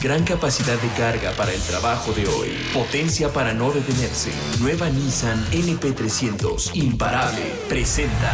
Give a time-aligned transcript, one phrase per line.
[0.00, 2.50] Gran capacidad de carga para el trabajo de hoy.
[2.72, 4.30] Potencia para no detenerse.
[4.60, 6.70] Nueva Nissan NP300.
[6.76, 7.42] Imparable.
[7.68, 8.32] Presenta.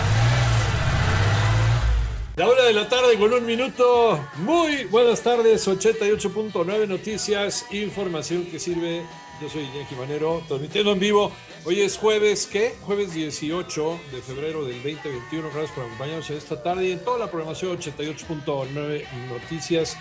[2.36, 4.20] La hora de la tarde con un minuto.
[4.40, 5.66] Muy buenas tardes.
[5.66, 7.64] 88.9 Noticias.
[7.70, 9.06] Información que sirve.
[9.40, 11.32] Yo soy Iñaki Manero, transmitiendo en vivo.
[11.64, 12.74] Hoy es jueves, ¿qué?
[12.82, 15.48] Jueves 18 de febrero del 2021.
[15.48, 19.96] Gracias por acompañarnos en esta tarde y en toda la programación 88.9 Noticias.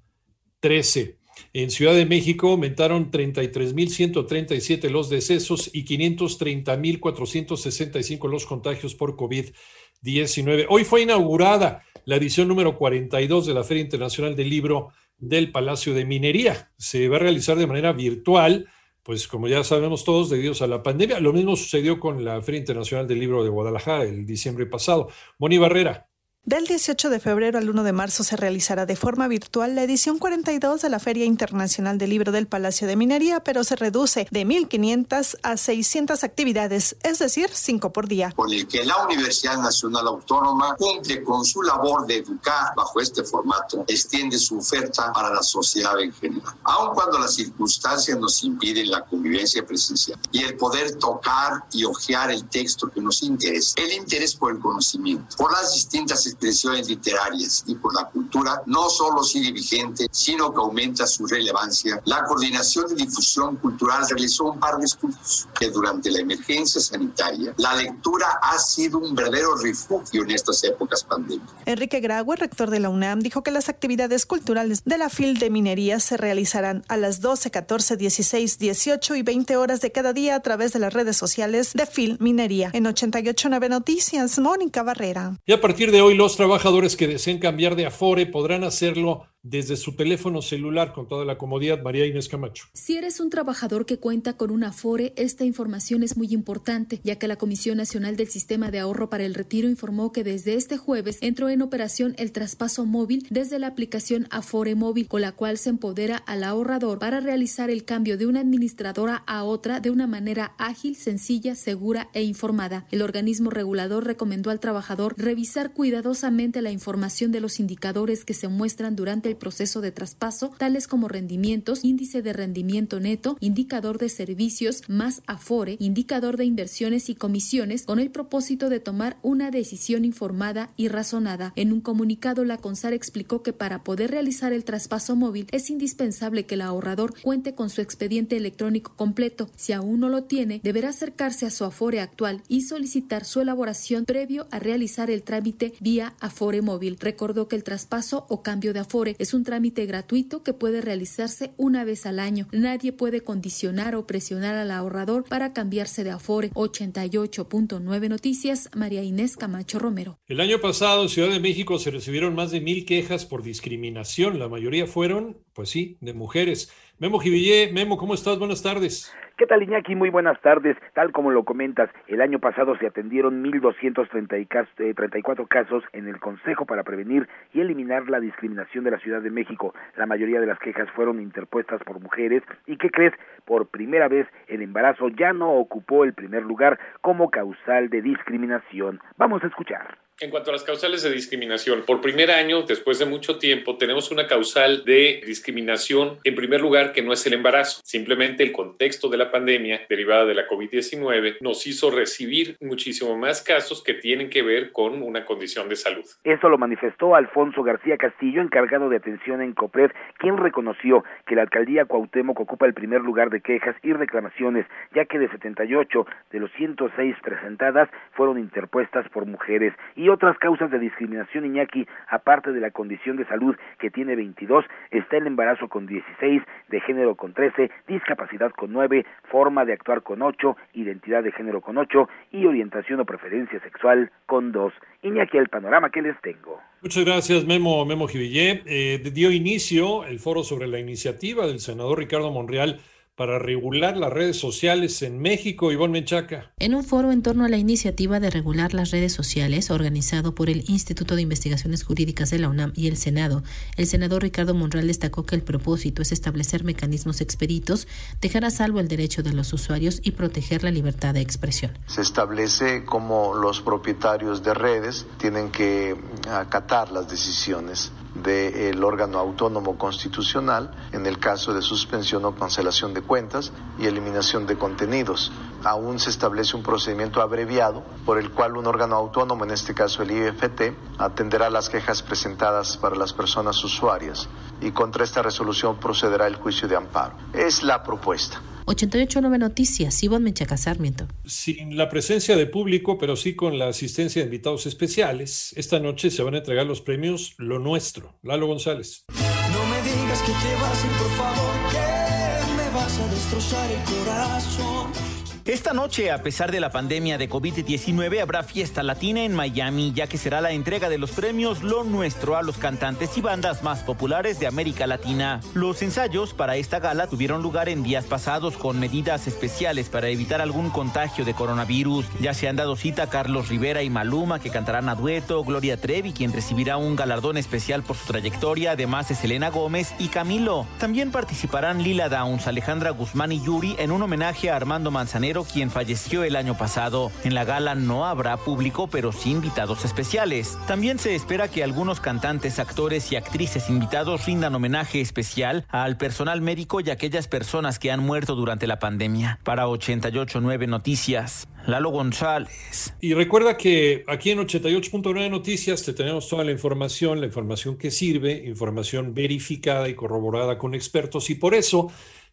[0.61, 1.20] 13.
[1.53, 10.67] En Ciudad de México aumentaron 33.137 los decesos y 530.465 los contagios por COVID-19.
[10.69, 15.95] Hoy fue inaugurada la edición número 42 de la Feria Internacional del Libro del Palacio
[15.95, 16.71] de Minería.
[16.77, 18.69] Se va a realizar de manera virtual,
[19.03, 21.21] pues como ya sabemos todos, debido a la pandemia.
[21.21, 25.09] Lo mismo sucedió con la Feria Internacional del Libro de Guadalajara el diciembre pasado.
[25.39, 26.10] Moni Barrera.
[26.47, 30.19] Del 18 de febrero al 1 de marzo se realizará de forma virtual la edición
[30.19, 34.47] 42 de la Feria Internacional del Libro del Palacio de Minería, pero se reduce de
[34.47, 38.33] 1.500 a 600 actividades, es decir, 5 por día.
[38.35, 43.23] Con el que la Universidad Nacional Autónoma cumple con su labor de educar bajo este
[43.23, 46.55] formato, extiende su oferta para la sociedad en general.
[46.65, 52.31] Aun cuando las circunstancias nos impiden la convivencia presencial y el poder tocar y hojear
[52.31, 57.65] el texto que nos interesa, el interés por el conocimiento, por las distintas expresiones literarias
[57.67, 62.01] y por la cultura no solo sigue vigente, sino que aumenta su relevancia.
[62.05, 67.55] La Coordinación de Difusión Cultural realizó un par de estudios que durante la emergencia sanitaria
[67.57, 71.55] la lectura ha sido un verdadero refugio en estas épocas pandémicas.
[71.67, 75.51] Enrique Graue, rector de la UNAM, dijo que las actividades culturales de la FIL de
[75.51, 80.35] Minería se realizarán a las 12, 14, 16, 18 y 20 horas de cada día
[80.37, 82.71] a través de las redes sociales de FIL Minería.
[82.73, 85.37] En 889 Noticias, Mónica Barrera.
[85.47, 89.77] Y a partir de hoy los trabajadores que deseen cambiar de Afore podrán hacerlo desde
[89.77, 91.83] su teléfono celular con toda la comodidad.
[91.83, 92.67] María Inés Camacho.
[92.73, 97.17] Si eres un trabajador que cuenta con una Afore, esta información es muy importante, ya
[97.17, 100.77] que la Comisión Nacional del Sistema de Ahorro para el Retiro informó que desde este
[100.77, 105.59] jueves entró en operación el traspaso móvil desde la aplicación Afore Móvil, con la cual
[105.59, 110.07] se empodera al ahorrador para realizar el cambio de una administradora a otra de una
[110.07, 112.87] manera ágil, sencilla, segura e informada.
[112.91, 118.49] El organismo regulador recomendó al trabajador revisar cuidadosamente la información de los indicadores que se
[118.49, 124.09] muestran durante el proceso de traspaso, tales como rendimientos, índice de rendimiento neto, indicador de
[124.09, 130.05] servicios, más Afore, indicador de inversiones y comisiones, con el propósito de tomar una decisión
[130.05, 131.53] informada y razonada.
[131.57, 136.45] En un comunicado, la CONSAR explicó que para poder realizar el traspaso móvil es indispensable
[136.45, 139.49] que el ahorrador cuente con su expediente electrónico completo.
[139.57, 144.05] Si aún no lo tiene, deberá acercarse a su Afore actual y solicitar su elaboración
[144.05, 146.97] previo a realizar el trámite vía Afore móvil.
[146.99, 151.53] Recordó que el traspaso o cambio de Afore es un trámite gratuito que puede realizarse
[151.59, 152.49] una vez al año.
[152.53, 156.51] Nadie puede condicionar o presionar al ahorrador para cambiarse de Afore.
[156.53, 160.19] 88.9 Noticias, María Inés Camacho Romero.
[160.27, 164.39] El año pasado en Ciudad de México se recibieron más de mil quejas por discriminación.
[164.39, 166.71] La mayoría fueron, pues sí, de mujeres.
[166.99, 168.39] Memo Jivillé, Memo, ¿cómo estás?
[168.39, 169.13] Buenas tardes.
[169.41, 169.95] ¿Qué tal, Iñaki?
[169.95, 170.77] Muy buenas tardes.
[170.93, 176.83] Tal como lo comentas, el año pasado se atendieron 1.234 casos en el Consejo para
[176.83, 179.73] prevenir y eliminar la discriminación de la Ciudad de México.
[179.97, 183.15] La mayoría de las quejas fueron interpuestas por mujeres y, ¿qué crees?
[183.51, 189.01] Por primera vez el embarazo ya no ocupó el primer lugar como causal de discriminación.
[189.17, 189.99] Vamos a escuchar.
[190.23, 194.11] En cuanto a las causales de discriminación, por primer año, después de mucho tiempo, tenemos
[194.11, 197.81] una causal de discriminación, en primer lugar, que no es el embarazo.
[197.83, 203.43] Simplemente el contexto de la pandemia derivada de la COVID-19 nos hizo recibir muchísimo más
[203.43, 206.05] casos que tienen que ver con una condición de salud.
[206.23, 211.43] Eso lo manifestó Alfonso García Castillo, encargado de atención en COPRED, quien reconoció que la
[211.43, 216.41] alcaldía Cuauhtémoc ocupa el primer lugar de quejas y reclamaciones, ya que de 78 de
[216.41, 222.61] los 106 presentadas fueron interpuestas por mujeres y otras causas de discriminación, Iñaki, aparte de
[222.61, 227.35] la condición de salud que tiene 22, está el embarazo con 16, de género con
[227.35, 232.47] 13, discapacidad con 9, forma de actuar con 8, identidad de género con 8 y
[232.47, 234.73] orientación o preferencia sexual con 2.
[235.03, 236.61] Iñaki, el panorama que les tengo.
[236.83, 238.63] Muchas gracias, Memo, Memo Jivillé.
[238.67, 242.81] Eh, dio inicio el foro sobre la iniciativa del senador Ricardo Monreal
[243.21, 245.71] para regular las redes sociales en México.
[245.71, 246.51] Ivonne Menchaca.
[246.59, 250.49] En un foro en torno a la iniciativa de regular las redes sociales, organizado por
[250.49, 253.43] el Instituto de Investigaciones Jurídicas de la UNAM y el Senado,
[253.77, 257.89] el senador Ricardo Monreal destacó que el propósito es establecer mecanismos expeditos,
[258.23, 261.73] dejar a salvo el derecho de los usuarios y proteger la libertad de expresión.
[261.89, 265.95] Se establece cómo los propietarios de redes tienen que
[266.27, 273.03] acatar las decisiones del órgano autónomo constitucional en el caso de suspensión o cancelación de
[273.03, 275.33] cuentas y eliminación de contenidos.
[275.65, 280.03] Aún se establece un procedimiento abreviado por el cual un órgano autónomo, en este caso
[280.03, 284.29] el IFT, atenderá las quejas presentadas para las personas usuarias
[284.61, 287.15] y contra esta resolución procederá el juicio de amparo.
[287.33, 288.41] Es la propuesta.
[288.67, 291.07] 889 Noticias, Ivonne Menchaca Sarmiento.
[291.25, 296.11] Sin la presencia de público, pero sí con la asistencia de invitados especiales, esta noche
[296.11, 298.19] se van a entregar los premios Lo Nuestro.
[298.23, 299.05] Lalo González.
[299.09, 305.10] No me digas que te vas por favor, que me vas a destrozar el corazón.
[305.47, 310.07] Esta noche, a pesar de la pandemia de COVID-19, habrá fiesta latina en Miami, ya
[310.07, 313.81] que será la entrega de los premios Lo Nuestro a los cantantes y bandas más
[313.81, 315.41] populares de América Latina.
[315.55, 320.43] Los ensayos para esta gala tuvieron lugar en días pasados con medidas especiales para evitar
[320.43, 322.05] algún contagio de coronavirus.
[322.21, 326.13] Ya se han dado cita Carlos Rivera y Maluma, que cantarán a dueto, Gloria Trevi,
[326.13, 330.67] quien recibirá un galardón especial por su trayectoria, además de Selena Gómez y Camilo.
[330.79, 335.71] También participarán Lila Downs, Alejandra Guzmán y Yuri en un homenaje a Armando Manzanero quien
[335.71, 337.11] falleció el año pasado.
[337.25, 340.59] En la gala no habrá público, pero sí invitados especiales.
[340.67, 346.41] También se espera que algunos cantantes, actores y actrices invitados rindan homenaje especial al personal
[346.41, 349.39] médico y aquellas personas que han muerto durante la pandemia.
[349.45, 352.95] Para 889 Noticias, Lalo González.
[353.01, 357.91] Y recuerda que aquí en 88.9 Noticias te tenemos toda la información, la información que
[357.91, 361.91] sirve, información verificada y corroborada con expertos y por eso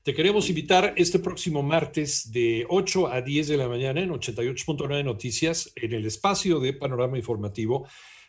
[0.07, 5.03] te queremos invitar este próximo martes de 8 a 10 de la mañana en 88.9
[5.03, 7.85] Noticias, en el espacio de Panorama Informativo,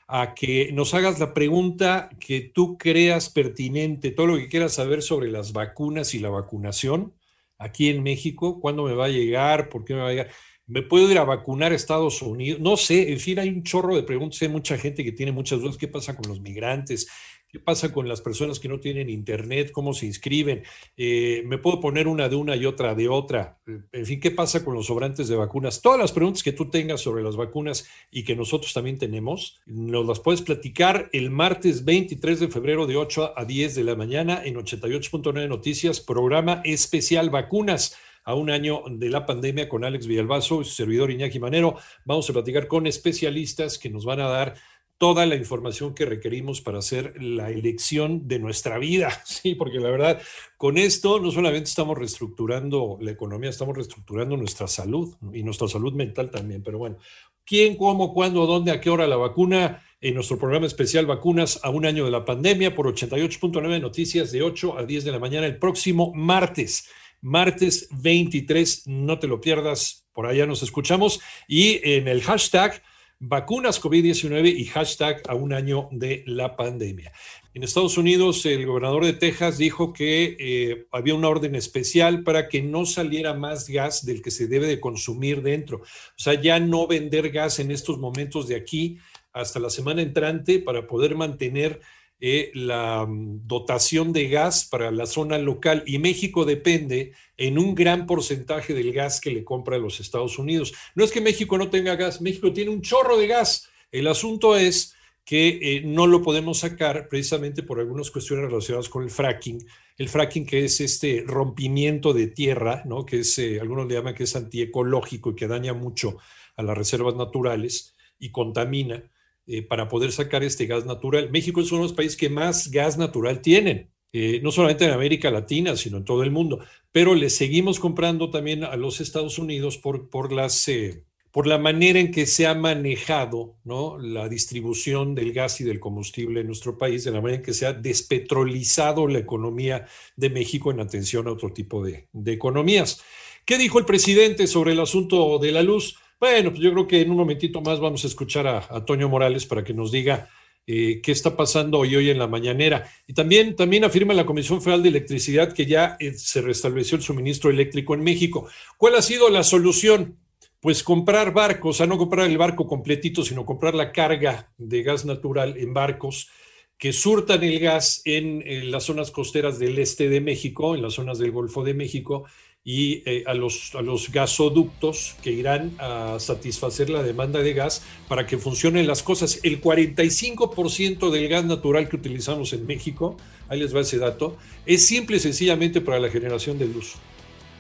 [0.09, 5.03] a que nos hagas la pregunta que tú creas pertinente, todo lo que quieras saber
[5.03, 7.15] sobre las vacunas y la vacunación
[7.59, 10.31] aquí en México, cuándo me va a llegar, por qué me va a llegar.
[10.67, 12.61] ¿Me puedo ir a vacunar a Estados Unidos?
[12.61, 15.61] No sé, en fin, hay un chorro de preguntas, hay mucha gente que tiene muchas
[15.61, 15.79] dudas.
[15.79, 17.09] ¿Qué pasa con los migrantes?
[17.50, 19.71] ¿Qué pasa con las personas que no tienen internet?
[19.73, 20.64] ¿Cómo se inscriben?
[20.99, 23.59] Eh, ¿Me puedo poner una de una y otra de otra?
[23.90, 25.81] En fin, ¿qué pasa con los sobrantes de vacunas?
[25.81, 30.07] Todas las preguntas que tú tengas sobre las vacunas y que nosotros también tenemos, nos
[30.07, 34.43] las puedes platicar el martes 23 de febrero de 8 a 10 de la mañana
[34.45, 40.61] en 88.9 Noticias, programa especial vacunas a un año de la pandemia con Alex Villalbazo
[40.61, 41.76] y su servidor Iñaki Manero.
[42.05, 44.55] Vamos a platicar con especialistas que nos van a dar
[44.99, 49.90] toda la información que requerimos para hacer la elección de nuestra vida, sí, porque la
[49.90, 50.21] verdad,
[50.57, 55.95] con esto no solamente estamos reestructurando la economía, estamos reestructurando nuestra salud y nuestra salud
[55.95, 56.99] mental también, pero bueno,
[57.45, 59.83] ¿quién, cómo, cuándo, dónde, a qué hora la vacuna?
[60.00, 64.43] En nuestro programa especial Vacunas a un año de la pandemia por 88.9 Noticias de
[64.43, 66.88] 8 a 10 de la mañana el próximo martes
[67.21, 72.83] martes 23, no te lo pierdas, por allá nos escuchamos y en el hashtag
[73.21, 77.13] vacunas COVID-19 y hashtag a un año de la pandemia.
[77.53, 82.49] En Estados Unidos, el gobernador de Texas dijo que eh, había una orden especial para
[82.49, 85.79] que no saliera más gas del que se debe de consumir dentro.
[85.79, 85.85] O
[86.17, 88.99] sea, ya no vender gas en estos momentos de aquí
[89.33, 91.81] hasta la semana entrante para poder mantener
[92.21, 97.75] eh, la mm, dotación de gas para la zona local y México depende en un
[97.75, 100.75] gran porcentaje del gas que le compra a los Estados Unidos.
[100.95, 103.69] No es que México no tenga gas, México tiene un chorro de gas.
[103.93, 104.95] El asunto es
[105.25, 109.63] que eh, no lo podemos sacar precisamente por algunas cuestiones relacionadas con el fracking.
[109.99, 113.05] El fracking que es este rompimiento de tierra, ¿no?
[113.05, 116.17] que es, eh, algunos le llaman que es antiecológico y que daña mucho
[116.57, 119.05] a las reservas naturales y contamina.
[119.50, 121.31] Eh, para poder sacar este gas natural.
[121.31, 124.90] México es uno de los países que más gas natural tienen, eh, no solamente en
[124.90, 126.61] América Latina, sino en todo el mundo,
[126.93, 130.28] pero le seguimos comprando también a los Estados Unidos por, por,
[130.67, 133.97] eh, por la manera en que se ha manejado ¿no?
[133.97, 137.55] la distribución del gas y del combustible en nuestro país, de la manera en que
[137.55, 143.02] se ha despetrolizado la economía de México en atención a otro tipo de, de economías.
[143.47, 145.97] ¿Qué dijo el presidente sobre el asunto de la luz?
[146.21, 149.47] Bueno, pues yo creo que en un momentito más vamos a escuchar a, Toño Morales
[149.47, 150.29] para que nos diga
[150.67, 152.91] eh, qué está pasando hoy, hoy en la mañanera.
[153.07, 157.03] Y también, también afirma la Comisión Federal de Electricidad que ya eh, se restableció el
[157.03, 158.49] suministro eléctrico en México.
[158.77, 160.19] ¿Cuál ha sido la solución?
[160.61, 165.05] Pues comprar barcos, sea, no comprar el barco completito, sino comprar la carga de gas
[165.05, 166.31] natural en barcos
[166.79, 171.19] que surtan el gas en, las zonas costeras del este de México, en las zonas
[171.19, 172.25] del Golfo de México,
[172.69, 177.83] y eh, a, los, a los gasoductos que irán a satisfacer la demanda de gas
[178.09, 179.41] para que funcionen las cosas.
[179.43, 183.17] El 45% del gas natural que utilizamos en México,
[183.49, 186.97] ahí les va ese dato, es simple y sencillamente para la generación de luz.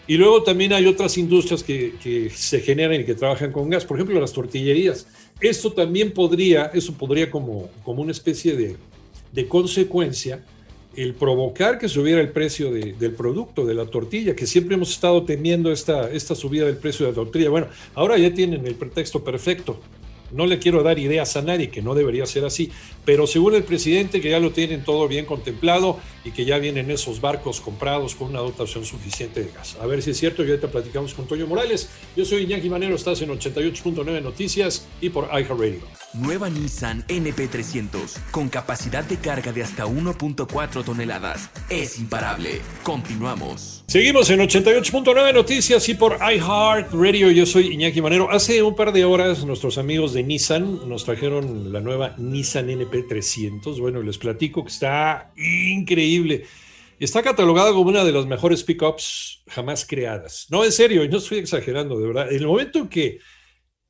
[0.06, 3.86] Y luego también hay otras industrias que, que, se generan y que trabajan con gas,
[3.86, 5.06] por ejemplo las tortillerías.
[5.40, 8.76] Esto también podría, eso podría como, como una especie de,
[9.32, 10.44] de consecuencia,
[11.02, 15.22] el provocar que subiera el precio del producto, de la tortilla, que siempre hemos estado
[15.24, 17.50] temiendo esta, esta subida del precio de la tortilla.
[17.50, 19.80] Bueno, ahora ya tienen el pretexto perfecto.
[20.32, 22.70] No le quiero dar ideas a nadie, que no debería ser así,
[23.04, 26.90] pero según el presidente que ya lo tienen todo bien contemplado y que ya vienen
[26.90, 29.76] esos barcos comprados con una dotación suficiente de gas.
[29.80, 31.88] A ver si es cierto, y ahorita platicamos con Toño Morales.
[32.16, 35.80] Yo soy Iñaki Manero, estás en 88.9 Noticias y por iHeartRadio.
[36.14, 41.50] Nueva Nissan NP300 con capacidad de carga de hasta 1.4 toneladas.
[41.68, 42.60] Es imparable.
[42.82, 43.84] Continuamos.
[43.86, 47.30] Seguimos en 88.9 Noticias y por iHeartRadio.
[47.30, 48.30] Yo soy Iñaki Manero.
[48.30, 52.70] Hace un par de horas nuestros amigos de Nissan nos trajeron la nueva Nissan
[53.06, 53.78] NP300.
[53.80, 56.44] Bueno, les platico que está increíble.
[56.98, 60.46] Está catalogada como una de las mejores pickups jamás creadas.
[60.50, 62.28] No, en serio, y no estoy exagerando, de verdad.
[62.30, 63.18] En el momento en que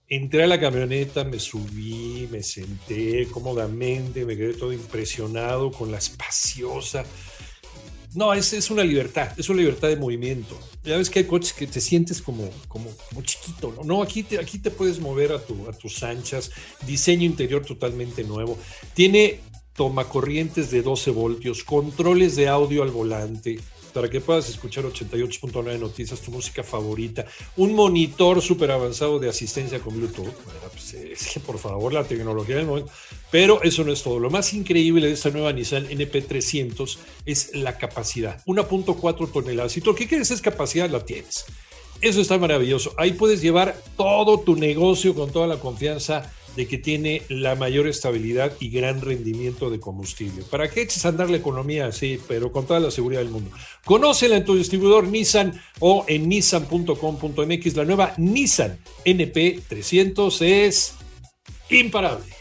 [0.09, 5.99] entré a la camioneta, me subí, me senté cómodamente, me quedé todo impresionado con la
[5.99, 7.05] espaciosa.
[8.15, 10.59] No, es, es una libertad, es una libertad de movimiento.
[10.85, 12.91] Ya ves que hay coches que te sientes como, como,
[13.23, 13.85] chiquito, ¿no?
[13.85, 16.51] No, aquí te, aquí te puedes mover a, tu, a tus anchas,
[16.87, 18.59] diseño interior totalmente nuevo.
[18.95, 19.41] Tiene
[19.75, 23.61] tomacorrientes de 12 voltios, controles de audio al volante,
[23.93, 29.81] para que puedas escuchar 88.9 Noticias, tu música favorita, un monitor súper avanzado de asistencia
[29.81, 30.33] con Bluetooth.
[30.73, 32.93] Pues, es que por favor, la tecnología del momento.
[33.31, 34.19] Pero eso no es todo.
[34.19, 39.73] Lo más increíble de esta nueva Nissan NP300 es la capacidad, 1.4 toneladas.
[39.73, 41.45] Si tú que quieres es capacidad, la tienes.
[42.01, 42.95] Eso está maravilloso.
[42.97, 47.87] Ahí puedes llevar todo tu negocio con toda la confianza de que tiene la mayor
[47.87, 50.43] estabilidad y gran rendimiento de combustible.
[50.43, 53.51] ¿Para qué eches a andar la economía así, pero con toda la seguridad del mundo?
[53.85, 57.77] Conócela en tu distribuidor Nissan o en nissan.com.mx.
[57.77, 60.95] La nueva Nissan NP300 es
[61.71, 62.38] imparable.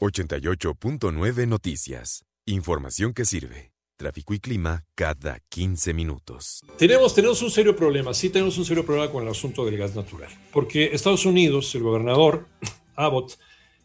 [0.00, 2.24] 88.9 Noticias.
[2.46, 3.72] Información que sirve.
[3.96, 6.60] Tráfico y clima cada 15 minutos.
[6.78, 9.96] Tenemos, tenemos un serio problema, sí tenemos un serio problema con el asunto del gas
[9.96, 12.46] natural, porque Estados Unidos, el gobernador
[12.94, 13.38] Abbott,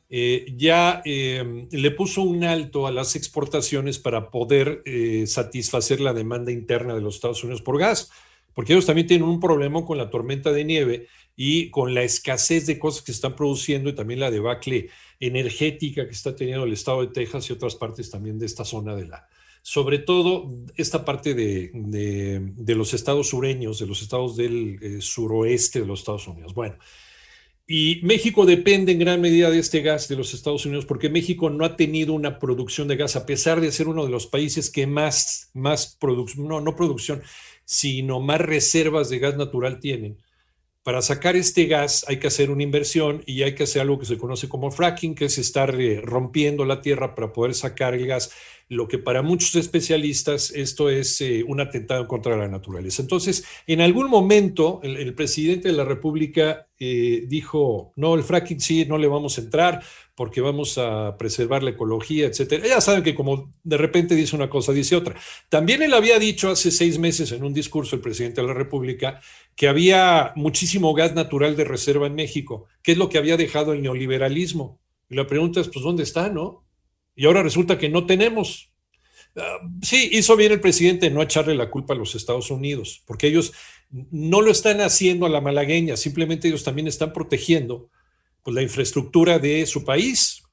[0.10, 6.13] eh, ya eh, le puso un alto a las exportaciones para poder eh, satisfacer la
[6.13, 8.12] demanda interna de los Estados Unidos por gas,
[8.53, 12.66] porque ellos también tienen un problema con la tormenta de nieve y con la escasez
[12.66, 16.74] de cosas que se están produciendo y también la debacle energética que está teniendo el
[16.74, 19.28] estado de Texas y otras partes también de esta zona de la,
[19.62, 25.80] sobre todo esta parte de, de, los estados sureños, de los estados del eh, suroeste
[25.80, 26.54] de los Estados Unidos.
[26.54, 26.75] Bueno,
[27.66, 31.50] y México depende en gran medida de este gas de los Estados Unidos porque México
[31.50, 34.70] no ha tenido una producción de gas, a pesar de ser uno de los países
[34.70, 37.24] que más, más producción, no, no producción,
[37.63, 40.18] sino más reservas de gas natural tienen.
[40.84, 44.06] Para sacar este gas hay que hacer una inversión y hay que hacer algo que
[44.06, 48.06] se conoce como fracking, que es estar eh, rompiendo la tierra para poder sacar el
[48.06, 48.32] gas
[48.70, 53.02] lo que para muchos especialistas esto es eh, un atentado contra la naturaleza.
[53.02, 58.86] Entonces, en algún momento el, presidente de la República eh, dijo, no, el fracking sí,
[58.86, 59.84] no le vamos a entrar
[60.15, 62.67] porque vamos a preservar la ecología, etcétera.
[62.67, 65.15] Ya saben que como de repente dice una cosa, dice otra.
[65.50, 69.20] También él había dicho hace seis meses en un discurso el presidente de la República
[69.55, 73.74] que había muchísimo gas natural de reserva en México, que es lo que había dejado
[73.74, 74.79] el neoliberalismo.
[75.10, 76.63] Y la pregunta es, pues, ¿dónde está, no?
[77.15, 78.72] y ahora resulta que no tenemos.
[79.36, 83.27] Ah, sí, hizo bien el presidente no echarle la culpa a los Estados Unidos, porque
[83.27, 83.53] ellos
[83.89, 87.89] no lo están haciendo a la malagueña, simplemente ellos también están protegiendo
[88.44, 90.44] pues, la infraestructura de su país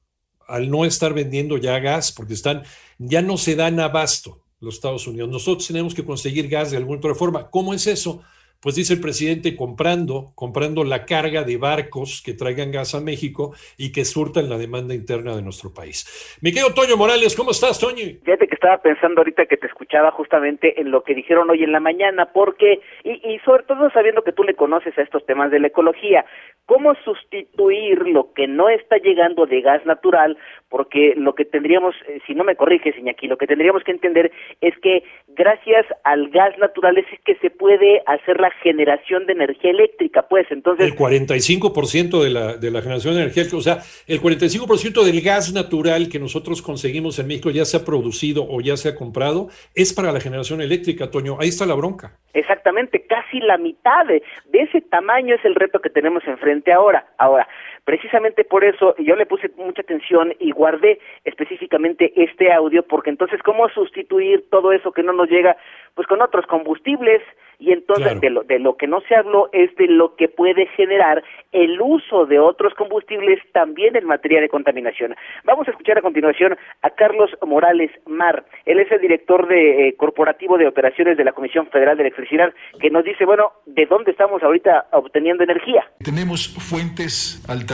[0.47, 2.63] al no estar vendiendo ya gas, porque están,
[2.97, 5.29] ya no se dan abasto los Estados Unidos.
[5.29, 7.49] Nosotros tenemos que conseguir gas de alguna otra forma.
[7.49, 8.21] ¿Cómo es eso?
[8.61, 13.53] pues dice el presidente, comprando, comprando la carga de barcos que traigan gas a México
[13.77, 16.37] y que surtan la demanda interna de nuestro país.
[16.41, 18.05] Mi querido Toño Morales, ¿cómo estás, Toño?
[18.23, 21.71] Fíjate que estaba pensando ahorita que te escuchaba justamente en lo que dijeron hoy en
[21.71, 25.49] la mañana, porque, y, y sobre todo sabiendo que tú le conoces a estos temas
[25.49, 26.23] de la ecología,
[26.65, 30.37] ¿cómo sustituir lo que no está llegando de gas natural
[30.71, 34.31] porque lo que tendríamos, eh, si no me corriges, Iñaki, lo que tendríamos que entender
[34.61, 39.71] es que gracias al gas natural es que se puede hacer la generación de energía
[39.71, 40.87] eléctrica, pues entonces...
[40.87, 45.53] El 45% de la, de la generación de energía, o sea, el 45% del gas
[45.53, 50.13] natural que nosotros conseguimos en México, ya sea producido o ya sea comprado, es para
[50.13, 52.17] la generación eléctrica, Toño, ahí está la bronca.
[52.33, 53.00] Exactamente,
[53.31, 57.05] casi la mitad de, de ese tamaño es el reto que tenemos enfrente ahora.
[57.17, 57.47] Ahora,
[57.83, 63.41] Precisamente por eso yo le puse mucha atención y guardé específicamente este audio, porque entonces,
[63.43, 65.57] ¿cómo sustituir todo eso que no nos llega?
[65.95, 67.21] Pues con otros combustibles,
[67.57, 70.65] y entonces de, lo, de lo que no se habló es de lo que puede
[70.67, 75.15] generar el uso de otros combustibles también en materia de contaminación.
[75.43, 78.45] Vamos a escuchar a continuación a Carlos Morales Mar.
[78.65, 82.51] Él es el director de eh, corporativo de operaciones de la Comisión Federal de Electricidad,
[82.79, 85.85] que nos dice, bueno, ¿de dónde estamos ahorita obteniendo energía?
[86.03, 87.70] Tenemos fuentes alternativas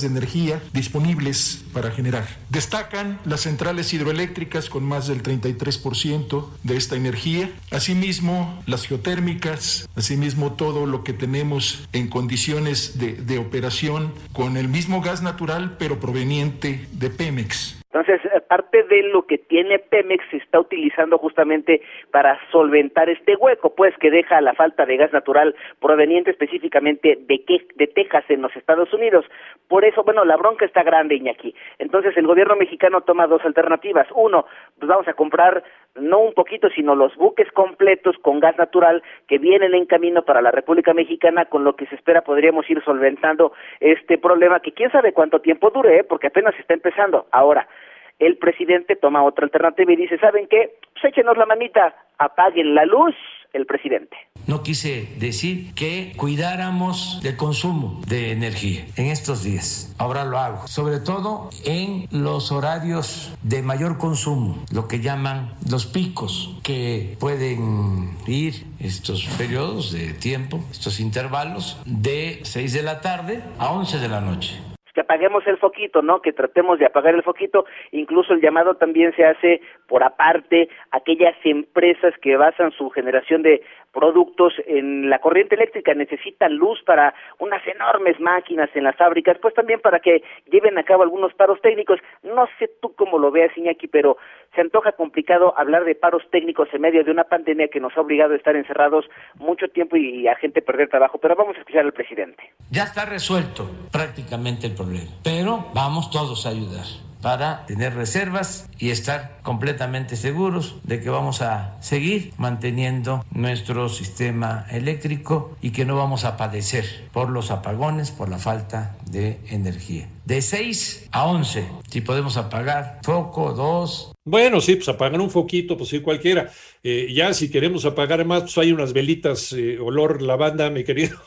[0.00, 2.26] de energía disponibles para generar.
[2.48, 10.52] Destacan las centrales hidroeléctricas con más del 33% de esta energía, asimismo las geotérmicas asimismo
[10.52, 16.00] todo lo que tenemos en condiciones de, de operación con el mismo gas natural pero
[16.00, 17.83] proveniente de Pemex.
[17.94, 21.80] Entonces, eh, parte de lo que tiene Pemex se está utilizando justamente
[22.10, 27.62] para solventar este hueco, pues que deja la falta de gas natural proveniente específicamente de,
[27.76, 29.24] de Texas en los Estados Unidos.
[29.68, 31.54] Por eso, bueno, la bronca está grande, Iñaki.
[31.78, 34.08] Entonces, el gobierno mexicano toma dos alternativas.
[34.12, 34.44] Uno,
[34.76, 35.62] pues vamos a comprar
[35.94, 40.42] no un poquito, sino los buques completos con gas natural que vienen en camino para
[40.42, 44.90] la República Mexicana, con lo que se espera podríamos ir solventando este problema que quién
[44.90, 46.04] sabe cuánto tiempo dure, ¿eh?
[46.04, 47.26] porque apenas está empezando.
[47.30, 47.68] Ahora,
[48.18, 50.78] el presidente toma otra alternativa y dice, ¿saben qué?
[50.92, 53.14] Pues échenos la manita, apaguen la luz
[53.54, 54.16] el presidente.
[54.46, 59.94] No quise decir que cuidáramos del consumo de energía en estos días.
[59.96, 60.66] Ahora lo hago.
[60.66, 68.10] Sobre todo en los horarios de mayor consumo, lo que llaman los picos, que pueden
[68.26, 74.08] ir estos periodos de tiempo, estos intervalos, de 6 de la tarde a 11 de
[74.08, 76.22] la noche que apaguemos el foquito, ¿no?
[76.22, 77.66] Que tratemos de apagar el foquito.
[77.92, 83.62] Incluso el llamado también se hace por aparte aquellas empresas que basan su generación de
[83.92, 89.54] productos en la corriente eléctrica necesitan luz para unas enormes máquinas en las fábricas, pues
[89.54, 92.00] también para que lleven a cabo algunos paros técnicos.
[92.22, 94.18] No sé tú cómo lo veas, Iñaki, pero
[94.54, 98.00] se antoja complicado hablar de paros técnicos en medio de una pandemia que nos ha
[98.00, 101.18] obligado a estar encerrados mucho tiempo y a gente perder trabajo.
[101.18, 102.50] Pero vamos a escuchar al presidente.
[102.70, 104.83] Ya está resuelto prácticamente el problema,
[105.22, 106.86] pero vamos todos a ayudar
[107.24, 114.66] para tener reservas y estar completamente seguros de que vamos a seguir manteniendo nuestro sistema
[114.70, 120.06] eléctrico y que no vamos a padecer por los apagones, por la falta de energía.
[120.24, 124.12] De 6 a 11, si podemos apagar foco, dos.
[124.24, 126.50] Bueno, sí, pues apagan un foquito, pues sí, cualquiera.
[126.82, 131.18] Eh, ya si queremos apagar más, pues hay unas velitas eh, olor lavanda, mi querido,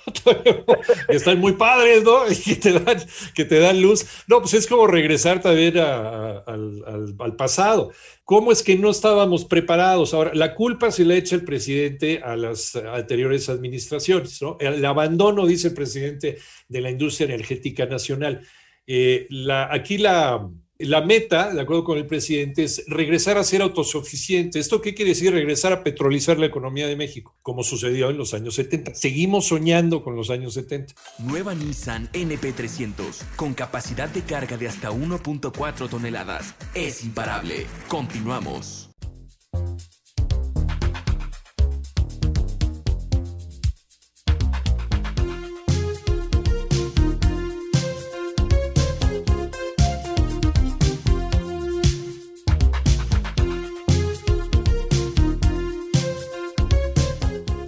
[1.09, 2.21] están muy padres, ¿no?
[2.45, 2.97] que te, dan,
[3.35, 4.03] que te dan luz.
[4.27, 7.91] No, pues es como regresar también al, al pasado.
[8.23, 10.15] ¿Cómo es que no estábamos preparados?
[10.15, 14.57] Ahora, la culpa se le echa el presidente a las anteriores administraciones, ¿no?
[14.59, 18.41] El abandono, dice el presidente, de la industria energética nacional.
[18.87, 19.27] Eh,
[19.69, 24.59] aquí la, la meta, de acuerdo con el presidente, es regresar a ser autosuficiente.
[24.59, 25.33] ¿Esto qué quiere decir?
[25.33, 28.95] Regresar a petrolizar la economía de México, como sucedió en los años 70.
[28.95, 30.93] Seguimos soñando con los años 70.
[31.19, 36.55] Nueva Nissan NP300, con capacidad de carga de hasta 1.4 toneladas.
[36.73, 37.65] Es imparable.
[37.87, 38.89] Continuamos.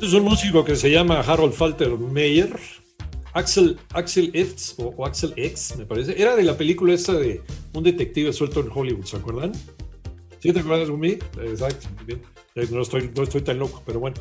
[0.09, 2.49] Es un músico que se llama Harold Falter Meyer.
[3.33, 6.19] Axel, Axel X o, Axel X, me parece.
[6.19, 7.43] Era de la película esta de
[7.73, 9.51] un detective suelto en Hollywood, ¿se acuerdan?
[10.39, 11.19] ¿Sí te acuerdas mí?
[11.43, 12.23] Exacto, bien.
[12.71, 14.15] No estoy, no estoy tan loco, pero bueno.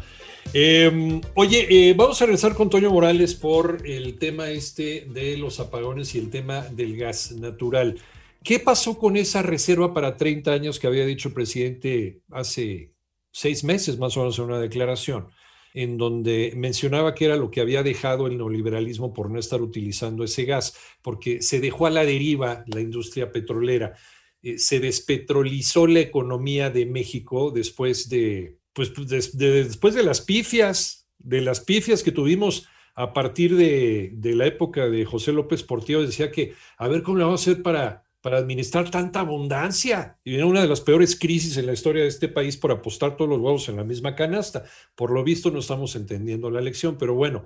[0.52, 5.58] Em, oye, eh, vamos a regresar con Toño Morales por el tema este de los
[5.58, 7.98] apagones y el tema del gas natural.
[8.44, 12.92] ¿Qué pasó con esa reserva para 30 años que había dicho el presidente hace
[13.32, 15.28] seis meses más o menos en una declaración?
[15.74, 20.24] En donde mencionaba que era lo que había dejado el neoliberalismo por no estar utilizando
[20.24, 23.94] ese gas, porque se dejó a la deriva la industria petrolera.
[24.42, 31.40] Eh, se despetrolizó la economía de México después de, pues, después de las pifias, de
[31.40, 36.32] las pifias que tuvimos a partir de, de la época de José López Portillo, decía
[36.32, 40.18] que a ver cómo le vamos a hacer para para administrar tanta abundancia.
[40.24, 43.16] Y viene una de las peores crisis en la historia de este país por apostar
[43.16, 44.64] todos los huevos en la misma canasta.
[44.94, 47.44] Por lo visto no estamos entendiendo la lección, pero bueno,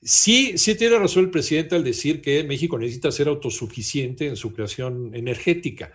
[0.00, 4.52] sí, sí tiene razón el presidente al decir que México necesita ser autosuficiente en su
[4.52, 5.92] creación energética,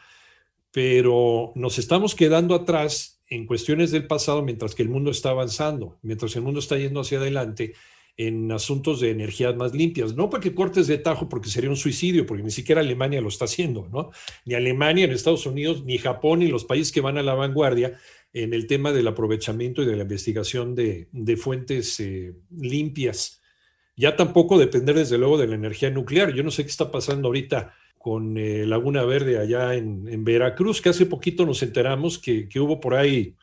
[0.71, 5.99] pero nos estamos quedando atrás en cuestiones del pasado mientras que el mundo está avanzando,
[6.01, 7.73] mientras el mundo está yendo hacia adelante
[8.17, 10.15] en asuntos de energías más limpias.
[10.15, 13.29] No para que cortes de tajo, porque sería un suicidio, porque ni siquiera Alemania lo
[13.29, 14.09] está haciendo, ¿no?
[14.43, 17.99] Ni Alemania, ni Estados Unidos, ni Japón, ni los países que van a la vanguardia
[18.33, 23.41] en el tema del aprovechamiento y de la investigación de, fuentes eh, limpias.
[23.95, 26.33] Ya tampoco depender, desde luego, de la energía nuclear.
[26.33, 30.89] Yo no sé qué está pasando ahorita con eh, Laguna Verde allá en, Veracruz, que
[30.89, 33.35] hace poquito nos enteramos que, que hubo por ahí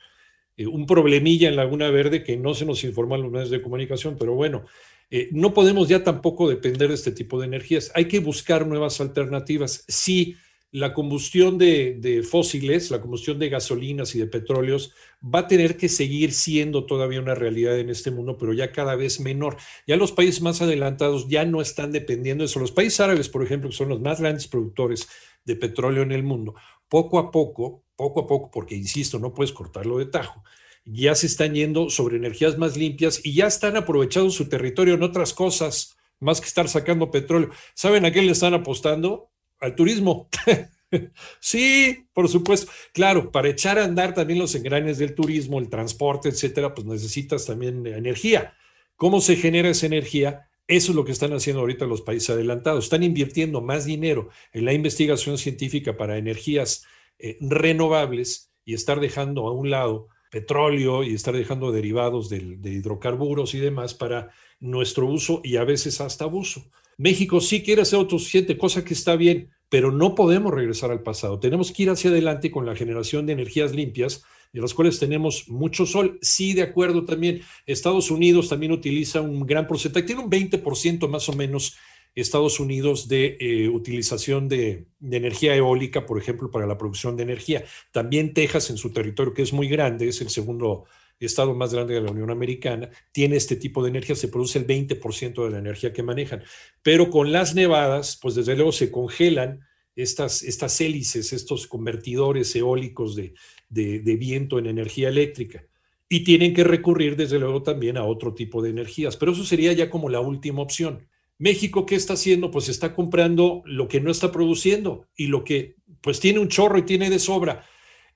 [0.56, 3.62] eh, un problemilla en Laguna Verde que no se nos informa en los medios de
[3.62, 4.64] comunicación, pero bueno,
[5.10, 7.92] eh, no podemos ya tampoco depender de este tipo de energías.
[7.94, 9.84] Hay que buscar nuevas alternativas.
[9.88, 10.36] Sí,
[10.74, 15.88] la combustión de, fósiles, la combustión de gasolinas y de petróleos va a tener que
[15.88, 19.56] seguir siendo todavía una realidad en este mundo, pero ya cada vez menor.
[19.86, 22.58] Ya los países más adelantados ya no están dependiendo de eso.
[22.58, 25.08] Los países árabes, por ejemplo, que son los más grandes productores
[25.44, 26.56] de petróleo en el mundo,
[26.88, 30.42] poco a poco poco a poco, porque insisto, no puedes cortarlo de tajo,
[30.84, 35.02] ya se están yendo sobre energías más limpias y ya están aprovechando su territorio en
[35.02, 37.50] otras cosas, más que estar sacando petróleo.
[37.74, 39.30] ¿Saben a qué le están apostando?
[39.60, 40.28] Al turismo.
[41.40, 42.70] sí, por supuesto.
[42.92, 47.46] Claro, para echar a andar también los engranes del turismo, el transporte, etcétera, pues necesitas
[47.46, 48.54] también energía.
[48.96, 50.48] ¿Cómo se genera esa energía?
[50.66, 52.84] Eso es lo que están haciendo ahorita los países adelantados.
[52.84, 56.84] Están invirtiendo más dinero en la investigación científica para energías
[57.18, 63.54] eh, renovables y estar dejando a un lado petróleo y estar dejando derivados de, hidrocarburos
[63.54, 66.64] y demás para nuestro uso y a veces hasta abuso.
[66.96, 71.38] México sí quiere ser autosuficiente, cosa que está bien, pero no podemos regresar al pasado.
[71.38, 75.48] Tenemos que ir hacia adelante con la generación de energías limpias, de las cuales tenemos
[75.48, 76.18] mucho sol.
[76.20, 77.42] Sí, de acuerdo también.
[77.64, 81.76] Estados Unidos también utiliza un gran porcentaje, tiene un 20% más o menos
[82.14, 87.64] Estados Unidos de eh, utilización de, energía eólica, por ejemplo, para la producción de energía.
[87.92, 90.84] También Texas, en su territorio, que es muy grande, es el segundo
[91.18, 94.66] estado más grande de la Unión Americana, tiene este tipo de energía, se produce el
[94.66, 96.42] 20% de la energía que manejan.
[96.82, 99.60] Pero con las nevadas, pues desde luego se congelan
[99.96, 103.34] estas, estas hélices, estos convertidores eólicos de,
[103.68, 105.64] de viento en energía eléctrica.
[106.08, 109.16] Y tienen que recurrir, desde luego, también a otro tipo de energías.
[109.16, 111.06] Pero eso sería ya como la última opción.
[111.44, 112.50] México, ¿qué está haciendo?
[112.50, 116.78] Pues está comprando lo que no está produciendo y lo que pues tiene un chorro
[116.78, 117.66] y tiene de sobra.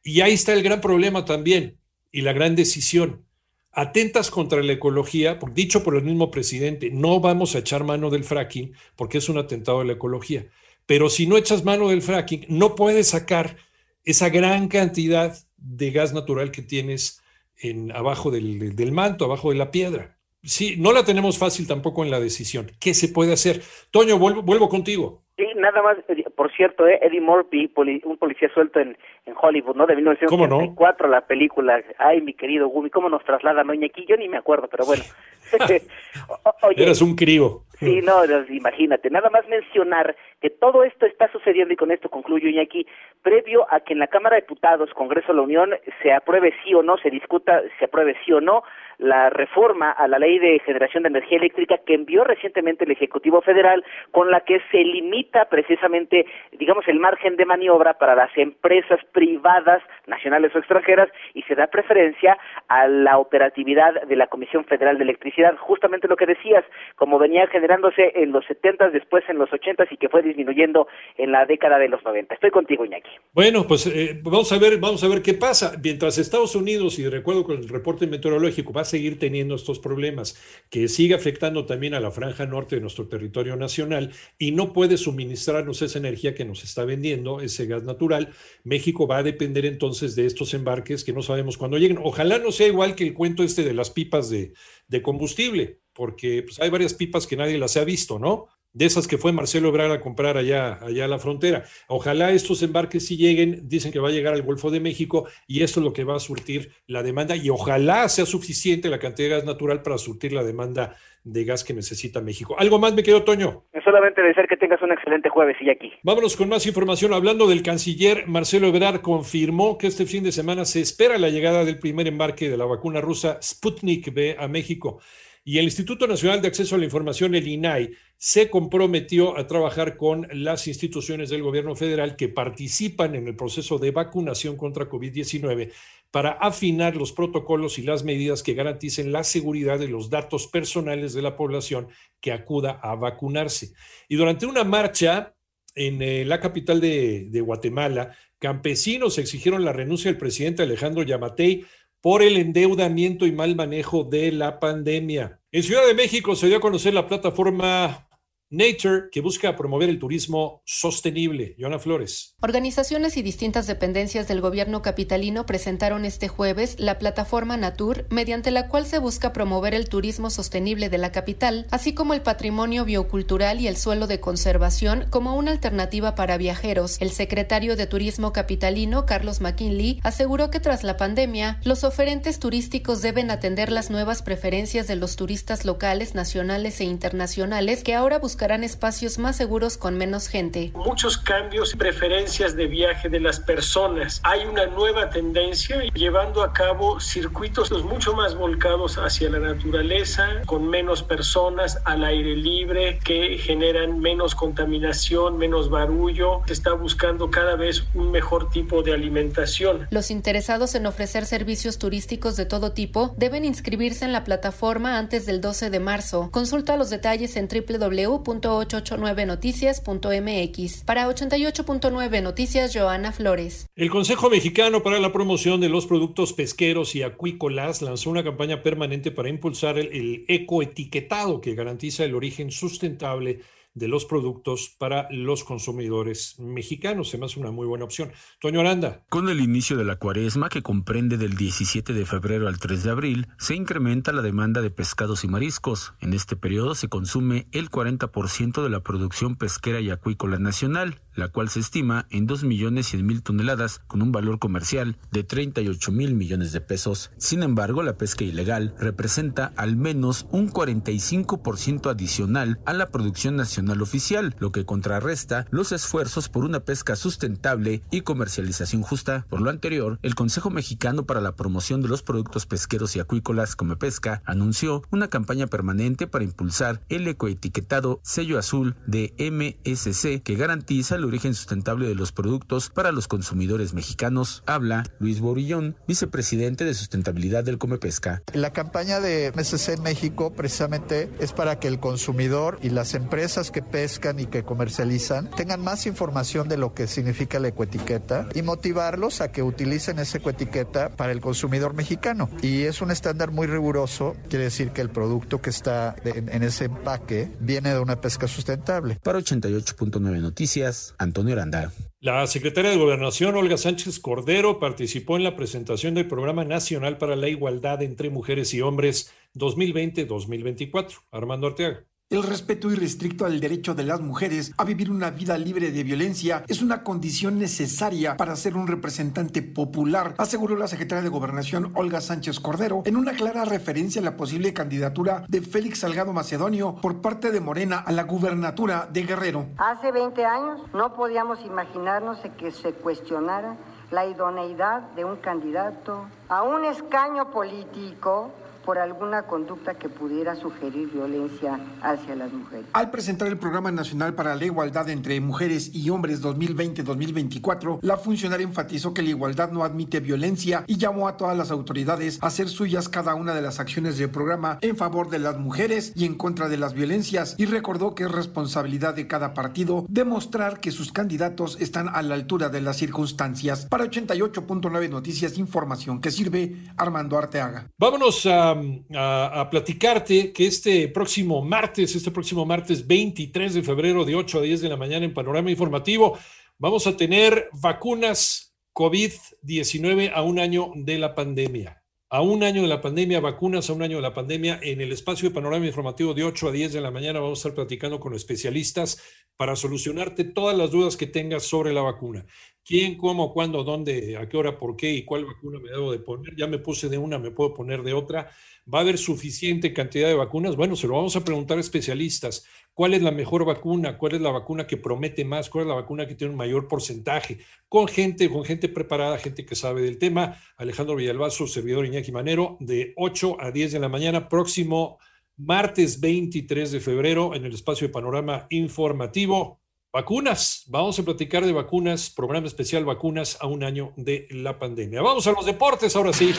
[0.03, 1.77] Y ahí está el gran problema también
[2.11, 3.27] y la gran decisión.
[3.71, 8.25] atentas contra la ecología, dicho por el mismo presidente, no vamos a echar mano del
[8.25, 10.47] fracking porque es un atentado a la ecología.
[10.87, 13.59] Pero si no echas mano del fracking, no puedes sacar
[14.05, 17.21] esa gran cantidad de gas natural que tienes
[17.59, 20.18] en, abajo del, del manto, abajo de la piedra.
[20.49, 22.69] Sí, no la tenemos fácil tampoco en la decisión.
[22.81, 23.61] ¿Qué se puede hacer?
[23.91, 25.21] Toño, vuelvo, vuelvo contigo.
[25.37, 27.71] Sí, nada más, eh, por cierto, eh, Eddie Murphy,
[28.05, 29.87] un policía suelto en, en Hollywood, ¿no?
[29.87, 31.13] De 1984, no?
[31.13, 31.81] la película.
[31.99, 34.07] Ay, mi querido Gumi, ¿cómo nos traslada aquí?
[34.09, 35.05] Yo ni me acuerdo, pero bueno.
[36.63, 37.61] Oye, Eres un crío.
[37.79, 39.11] Sí, no, imagínate.
[39.11, 42.87] Nada más mencionar que todo esto está sucediendo, y con esto concluyo, Iñaki,
[43.23, 45.71] previo a que en la Cámara de Diputados, Congreso de la Unión,
[46.03, 48.65] se apruebe sí o no, se discuta, se apruebe sí o no
[48.99, 53.41] la reforma a la ley de generación de energía eléctrica que envió recientemente el Ejecutivo
[53.41, 56.27] Federal, con la que se limita precisamente,
[56.59, 61.69] digamos, el margen de maniobra para las empresas privadas, nacionales o extranjeras, y se da
[61.69, 62.37] preferencia
[62.69, 65.57] a la operatividad de la Comisión Federal de Electricidad.
[65.59, 66.65] Justamente lo que decías,
[66.97, 71.33] como venía generándose en los 70, después en los 80 y que fue disminuyendo en
[71.33, 72.35] la década de los 90.
[72.35, 73.11] Estoy contigo, Iñaki.
[73.33, 75.73] Bueno, pues eh, vamos a ver, vamos a ver qué pasa.
[75.83, 80.37] Mientras Estados Unidos, y recuerdo con el reporte meteorológico, seguir teniendo estos problemas,
[80.71, 84.97] que sigue afectando también a la franja norte de nuestro territorio nacional y no puede
[84.97, 88.31] suministrarnos esa energía que nos está vendiendo, ese gas natural,
[88.65, 92.01] México va a depender entonces de estos embarques que no sabemos cuándo lleguen.
[92.03, 94.53] Ojalá no sea igual que el cuento este de las pipas de,
[94.89, 98.47] de combustible, porque pues, hay varias pipas que nadie las ha visto, ¿no?
[98.79, 101.65] De esas que fue Marcelo Ebrard a comprar allá, allá a la frontera.
[101.89, 105.65] Ojalá estos embarques sí lleguen, dicen que va a llegar al Golfo de México y
[105.65, 109.31] esto es lo que va a surtir la demanda y ojalá sea suficiente la cantidad
[109.31, 112.55] de gas natural para surtir la demanda de gas que necesita México.
[112.57, 113.65] ¿Algo más me quedó, Toño?
[113.83, 115.91] Solamente desear que tengas un excelente jueves y aquí.
[116.05, 117.13] Vámonos con más información.
[117.13, 121.65] Hablando del canciller, Marcelo Ebrard confirmó que este fin de semana se espera la llegada
[121.65, 125.01] del primer embarque de la vacuna rusa Sputnik V a México.
[125.45, 129.97] Y el Instituto Nacional de Acceso a la Información, el INAI, se comprometió a trabajar
[129.97, 135.73] con las instituciones del gobierno federal que participan en el proceso de vacunación contra COVID-19
[136.11, 141.13] para afinar los protocolos y las medidas que garanticen la seguridad de los datos personales
[141.13, 141.89] de la población
[142.21, 143.73] que acuda a vacunarse.
[144.09, 145.35] Y durante una marcha
[145.75, 151.65] en eh, la capital de, de Guatemala, campesinos exigieron la renuncia del presidente Alejandro Yamatei
[152.01, 155.41] por el endeudamiento y mal manejo de la pandemia.
[155.53, 158.08] En Ciudad de México se dio a conocer la plataforma
[158.51, 161.55] Nature, que busca promover el turismo sostenible.
[161.59, 162.35] Joana Flores.
[162.41, 168.69] Organizaciones y distintas dependencias del gobierno capitalino presentaron este jueves la plataforma Natur, mediante la
[168.69, 173.61] cual se busca promover el turismo sostenible de la capital, así como el patrimonio biocultural
[173.61, 176.97] y el suelo de conservación como una alternativa para viajeros.
[177.03, 183.03] El secretario de Turismo capitalino, Carlos McKinley, aseguró que tras la pandemia, los oferentes turísticos
[183.03, 188.38] deben atender las nuevas preferencias de los turistas locales, nacionales e internacionales que ahora buscan
[188.39, 190.71] buscarán espacios más seguros con menos gente.
[190.77, 194.21] Muchos cambios y preferencias de viaje de las personas.
[194.23, 200.69] Hay una nueva tendencia llevando a cabo circuitos mucho más volcados hacia la naturaleza, con
[200.69, 206.43] menos personas al aire libre, que generan menos contaminación, menos barullo.
[206.47, 209.89] Se está buscando cada vez un mejor tipo de alimentación.
[209.91, 215.27] Los interesados en ofrecer servicios turísticos de todo tipo deben inscribirse en la plataforma antes
[215.27, 216.29] del 12 de marzo.
[216.31, 220.85] Consulta los detalles en www 889noticias.mx.
[220.85, 223.67] Para 88.9 Noticias, Joana Flores.
[223.75, 228.63] El Consejo Mexicano para la Promoción de los Productos Pesqueros y Acuícolas lanzó una campaña
[228.63, 233.41] permanente para impulsar el, el ecoetiquetado que garantiza el origen sustentable
[233.79, 237.09] de los productos para los consumidores mexicanos.
[237.09, 238.13] Se me hace una muy buena opción.
[238.41, 239.05] Toño Aranda.
[239.09, 242.91] Con el inicio de la cuaresma, que comprende del 17 de febrero al 3 de
[242.91, 245.95] abril, se incrementa la demanda de pescados y mariscos.
[246.01, 251.29] En este periodo se consume el 40% de la producción pesquera y acuícola nacional la
[251.29, 255.93] cual se estima en 2 millones 100 mil toneladas con un valor comercial de 38
[255.93, 257.11] mil millones de pesos.
[257.19, 263.83] Sin embargo, la pesca ilegal representa al menos un 45% adicional a la producción nacional
[263.83, 269.27] oficial, lo que contrarresta los esfuerzos por una pesca sustentable y comercialización justa.
[269.29, 273.57] Por lo anterior, el Consejo Mexicano para la Promoción de los Productos Pesqueros y Acuícolas
[273.57, 280.37] como Pesca anunció una campaña permanente para impulsar el ecoetiquetado sello azul de MSC que
[280.37, 284.43] garantiza origen sustentable de los productos para los consumidores mexicanos.
[284.47, 288.23] Habla Luis Borillón, vicepresidente de sustentabilidad del Comepesca.
[288.33, 293.63] La campaña de MSC México precisamente es para que el consumidor y las empresas que
[293.63, 299.21] pescan y que comercializan tengan más información de lo que significa la ecoetiqueta y motivarlos
[299.21, 302.29] a que utilicen esa ecoetiqueta para el consumidor mexicano.
[302.43, 306.43] Y es un estándar muy riguroso, quiere decir que el producto que está en, en
[306.43, 308.99] ese empaque viene de una pesca sustentable.
[309.03, 311.73] Para 88.9 Noticias, Antonio Aranda.
[312.01, 317.17] La secretaria de Gobernación, Olga Sánchez Cordero, participó en la presentación del Programa Nacional para
[317.17, 321.01] la Igualdad entre Mujeres y Hombres 2020-2024.
[321.11, 321.85] Armando Arteaga.
[322.11, 326.43] El respeto irrestricto al derecho de las mujeres a vivir una vida libre de violencia
[326.49, 332.01] es una condición necesaria para ser un representante popular, aseguró la secretaria de Gobernación Olga
[332.01, 337.03] Sánchez Cordero en una clara referencia a la posible candidatura de Félix Salgado Macedonio por
[337.03, 339.49] parte de Morena a la gubernatura de Guerrero.
[339.59, 343.59] Hace 20 años no podíamos imaginarnos que se cuestionara
[343.91, 348.33] la idoneidad de un candidato a un escaño político
[348.69, 352.67] por alguna conducta que pudiera sugerir violencia hacia las mujeres.
[352.75, 358.47] Al presentar el Programa Nacional para la Igualdad entre Mujeres y Hombres 2020-2024, la funcionaria
[358.47, 362.51] enfatizó que la igualdad no admite violencia y llamó a todas las autoridades a hacer
[362.51, 366.17] suyas cada una de las acciones del programa en favor de las mujeres y en
[366.17, 370.93] contra de las violencias y recordó que es responsabilidad de cada partido demostrar que sus
[370.93, 373.65] candidatos están a la altura de las circunstancias.
[373.65, 377.71] Para 88.9 Noticias, información que sirve Armando Arteaga.
[377.79, 378.58] Vámonos a
[378.95, 384.43] a, platicarte que este próximo martes, este próximo martes 23 de febrero de 8 a
[384.43, 386.19] 10 de la mañana en Panorama Informativo,
[386.59, 391.83] vamos a tener vacunas COVID-19 a un año de la pandemia.
[392.11, 394.61] A un año de la pandemia, vacunas a un año de la pandemia.
[394.63, 397.41] En el espacio de Panorama Informativo de 8 a 10 de la mañana vamos a
[397.41, 399.03] estar platicando con especialistas
[399.37, 402.25] para solucionarte todas las dudas que tengas sobre la vacuna
[402.69, 406.01] quién, cómo, cuándo, dónde, a qué hora, por qué y cuál vacuna me debo de
[406.01, 406.37] poner.
[406.37, 408.31] Ya me puse de una, me puedo poner de otra.
[408.73, 410.55] ¿Va a haber suficiente cantidad de vacunas?
[410.55, 412.45] Bueno, se lo vamos a preguntar a especialistas.
[412.75, 413.97] ¿Cuál es la mejor vacuna?
[413.97, 415.49] ¿Cuál es la vacuna que promete más?
[415.49, 417.39] ¿Cuál es la vacuna que tiene un mayor porcentaje?
[417.71, 420.37] Con gente, con gente preparada, gente que sabe del tema.
[420.59, 424.99] Alejandro Villalbazo, servidor Iñaki Manero, de 8 a 10 de la mañana, próximo
[425.39, 429.63] martes 23 de febrero, en el espacio de panorama informativo.
[429.91, 435.01] Vacunas, vamos a platicar de vacunas, programa especial vacunas a un año de la pandemia.
[435.01, 436.35] Vamos a los deportes ahora sí.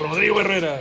[0.00, 0.80] Rodrigo Herrera.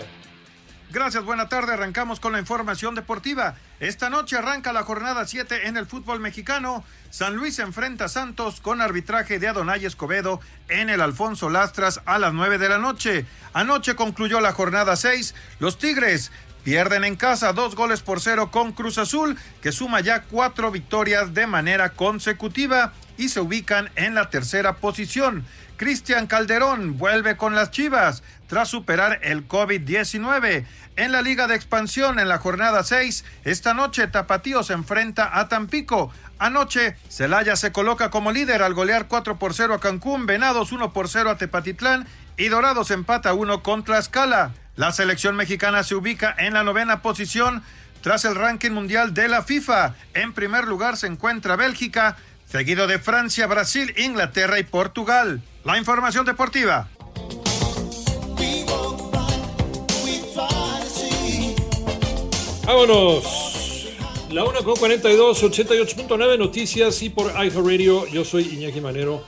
[0.90, 1.74] Gracias, buena tarde.
[1.74, 3.56] Arrancamos con la información deportiva.
[3.80, 6.84] Esta noche arranca la jornada 7 en el fútbol mexicano.
[7.12, 12.18] San Luis enfrenta a Santos con arbitraje de Adonay Escobedo en el Alfonso Lastras a
[12.18, 13.26] las 9 de la noche.
[13.54, 15.36] Anoche concluyó la jornada 6.
[15.60, 16.32] Los Tigres
[16.68, 21.34] Pierden en casa dos goles por cero con Cruz Azul, que suma ya cuatro victorias
[21.34, 25.46] de manera consecutiva y se ubican en la tercera posición.
[25.78, 30.66] Cristian Calderón vuelve con las Chivas tras superar el COVID-19.
[30.98, 35.48] En la Liga de Expansión, en la jornada 6, esta noche Tapatío se enfrenta a
[35.48, 36.12] Tampico.
[36.38, 40.92] Anoche, Celaya se coloca como líder al golear 4 por 0 a Cancún, Venados 1
[40.92, 44.52] por 0 a Tepatitlán y Dorados empata 1 contra Escala.
[44.78, 47.64] La selección mexicana se ubica en la novena posición
[48.02, 49.96] tras el ranking mundial de la FIFA.
[50.14, 55.42] En primer lugar se encuentra Bélgica, seguido de Francia, Brasil, Inglaterra y Portugal.
[55.66, 56.90] La información deportiva.
[62.64, 63.88] Vámonos.
[64.30, 68.06] La 1 con 42, 88.9 noticias y por Radio.
[68.08, 69.26] Yo soy Iñaki Manero.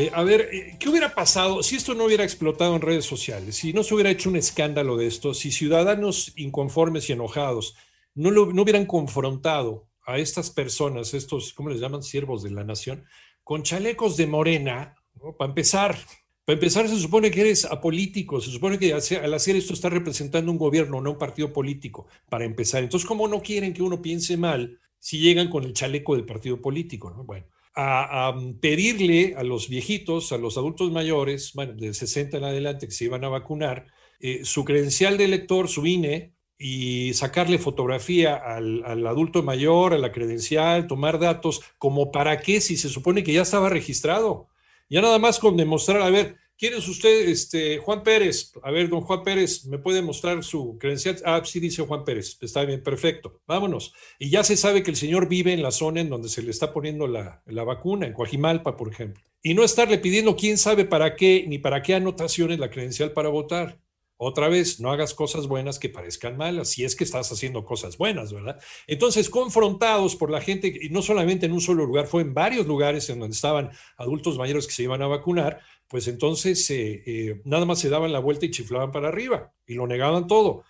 [0.00, 3.56] Eh, a ver, eh, ¿qué hubiera pasado si esto no hubiera explotado en redes sociales?
[3.56, 7.76] Si no se hubiera hecho un escándalo de esto, si ciudadanos inconformes y enojados
[8.14, 12.02] no, lo, no hubieran confrontado a estas personas, estos, ¿cómo les llaman?
[12.02, 13.04] Siervos de la nación,
[13.44, 14.94] con chalecos de morena,
[15.36, 15.98] para empezar.
[16.46, 20.50] Para empezar, se supone que eres apolítico, se supone que al hacer esto está representando
[20.50, 22.82] un gobierno, no un partido político, para empezar.
[22.82, 26.58] Entonces, ¿cómo no quieren que uno piense mal si llegan con el chaleco del partido
[26.62, 27.10] político?
[27.10, 27.24] ¿no?
[27.24, 32.86] Bueno, a, pedirle a los viejitos, a los adultos mayores, bueno, de 60 en adelante
[32.86, 33.86] que se iban a vacunar,
[34.20, 39.98] eh, su credencial de elector, su INE, y sacarle fotografía al, al, adulto mayor, a
[39.98, 44.48] la credencial, tomar datos, como para qué si se supone que ya estaba registrado.
[44.90, 48.52] Ya nada más con demostrar, a ver, ¿Quién es usted, este, Juan Pérez?
[48.62, 51.16] A ver, don Juan Pérez, ¿me puede mostrar su credencial?
[51.24, 52.36] Ah, sí, dice Juan Pérez.
[52.38, 53.40] Está bien, perfecto.
[53.46, 53.94] Vámonos.
[54.18, 56.50] Y ya se sabe que el señor vive en la zona en donde se le
[56.50, 59.24] está poniendo la, la vacuna, en Coajimalpa, por ejemplo.
[59.42, 63.30] Y no estarle pidiendo quién sabe para qué, ni para qué anotaciones la credencial para
[63.30, 63.80] votar.
[64.22, 67.96] Otra vez, no hagas cosas buenas que parezcan malas, si es que estás haciendo cosas
[67.96, 68.60] buenas, ¿verdad?
[68.86, 72.66] Entonces, confrontados por la gente, y no solamente en un solo lugar, fue en varios
[72.66, 77.40] lugares en donde estaban adultos mayores que se iban a vacunar, pues entonces eh, eh,
[77.46, 80.64] nada más se daban la vuelta y chiflaban para arriba y lo negaban todo.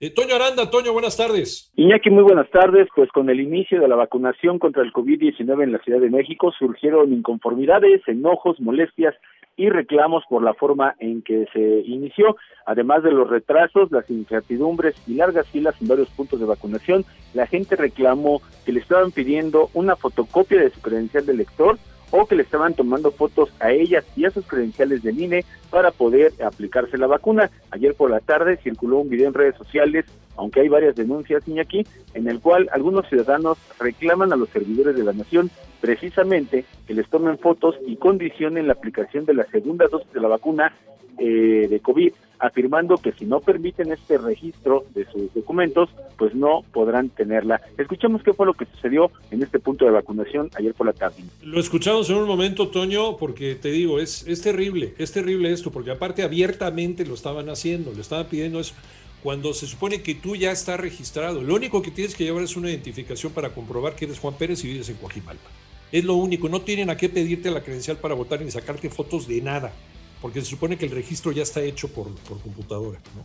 [0.00, 1.72] Eh, Toño Aranda, Toño, buenas tardes.
[1.76, 2.88] Iñaki, muy buenas tardes.
[2.96, 6.50] Pues con el inicio de la vacunación contra el COVID-19 en la Ciudad de México
[6.58, 9.14] surgieron inconformidades, enojos, molestias
[9.58, 12.36] y reclamos por la forma en que se inició.
[12.64, 17.04] Además de los retrasos, las incertidumbres y largas filas en varios puntos de vacunación,
[17.34, 21.76] la gente reclamó que le estaban pidiendo una fotocopia de su credencial de lector
[22.10, 25.90] o que le estaban tomando fotos a ellas y a sus credenciales del INE para
[25.90, 27.50] poder aplicarse la vacuna.
[27.70, 30.06] Ayer por la tarde circuló un video en redes sociales,
[30.36, 35.04] aunque hay varias denuncias, Iñaki, en el cual algunos ciudadanos reclaman a los servidores de
[35.04, 35.50] la nación
[35.80, 40.28] precisamente que les tomen fotos y condicionen la aplicación de la segunda dosis de la
[40.28, 40.72] vacuna
[41.18, 46.62] eh, de COVID, afirmando que si no permiten este registro de sus documentos, pues no
[46.72, 47.60] podrán tenerla.
[47.76, 51.24] Escuchemos qué fue lo que sucedió en este punto de vacunación ayer por la tarde.
[51.42, 55.70] Lo escuchamos en un momento, Toño, porque te digo, es, es terrible, es terrible esto,
[55.70, 58.74] porque aparte abiertamente lo estaban haciendo, le estaban pidiendo eso
[59.22, 61.42] cuando se supone que tú ya estás registrado.
[61.42, 64.64] Lo único que tienes que llevar es una identificación para comprobar que eres Juan Pérez
[64.64, 65.50] y vives en Coajimalpa.
[65.90, 69.26] Es lo único, no tienen a qué pedirte la credencial para votar ni sacarte fotos
[69.26, 69.72] de nada,
[70.20, 73.00] porque se supone que el registro ya está hecho por, por computadora.
[73.14, 73.24] ¿no?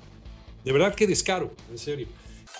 [0.64, 2.08] De verdad que descaro, en serio.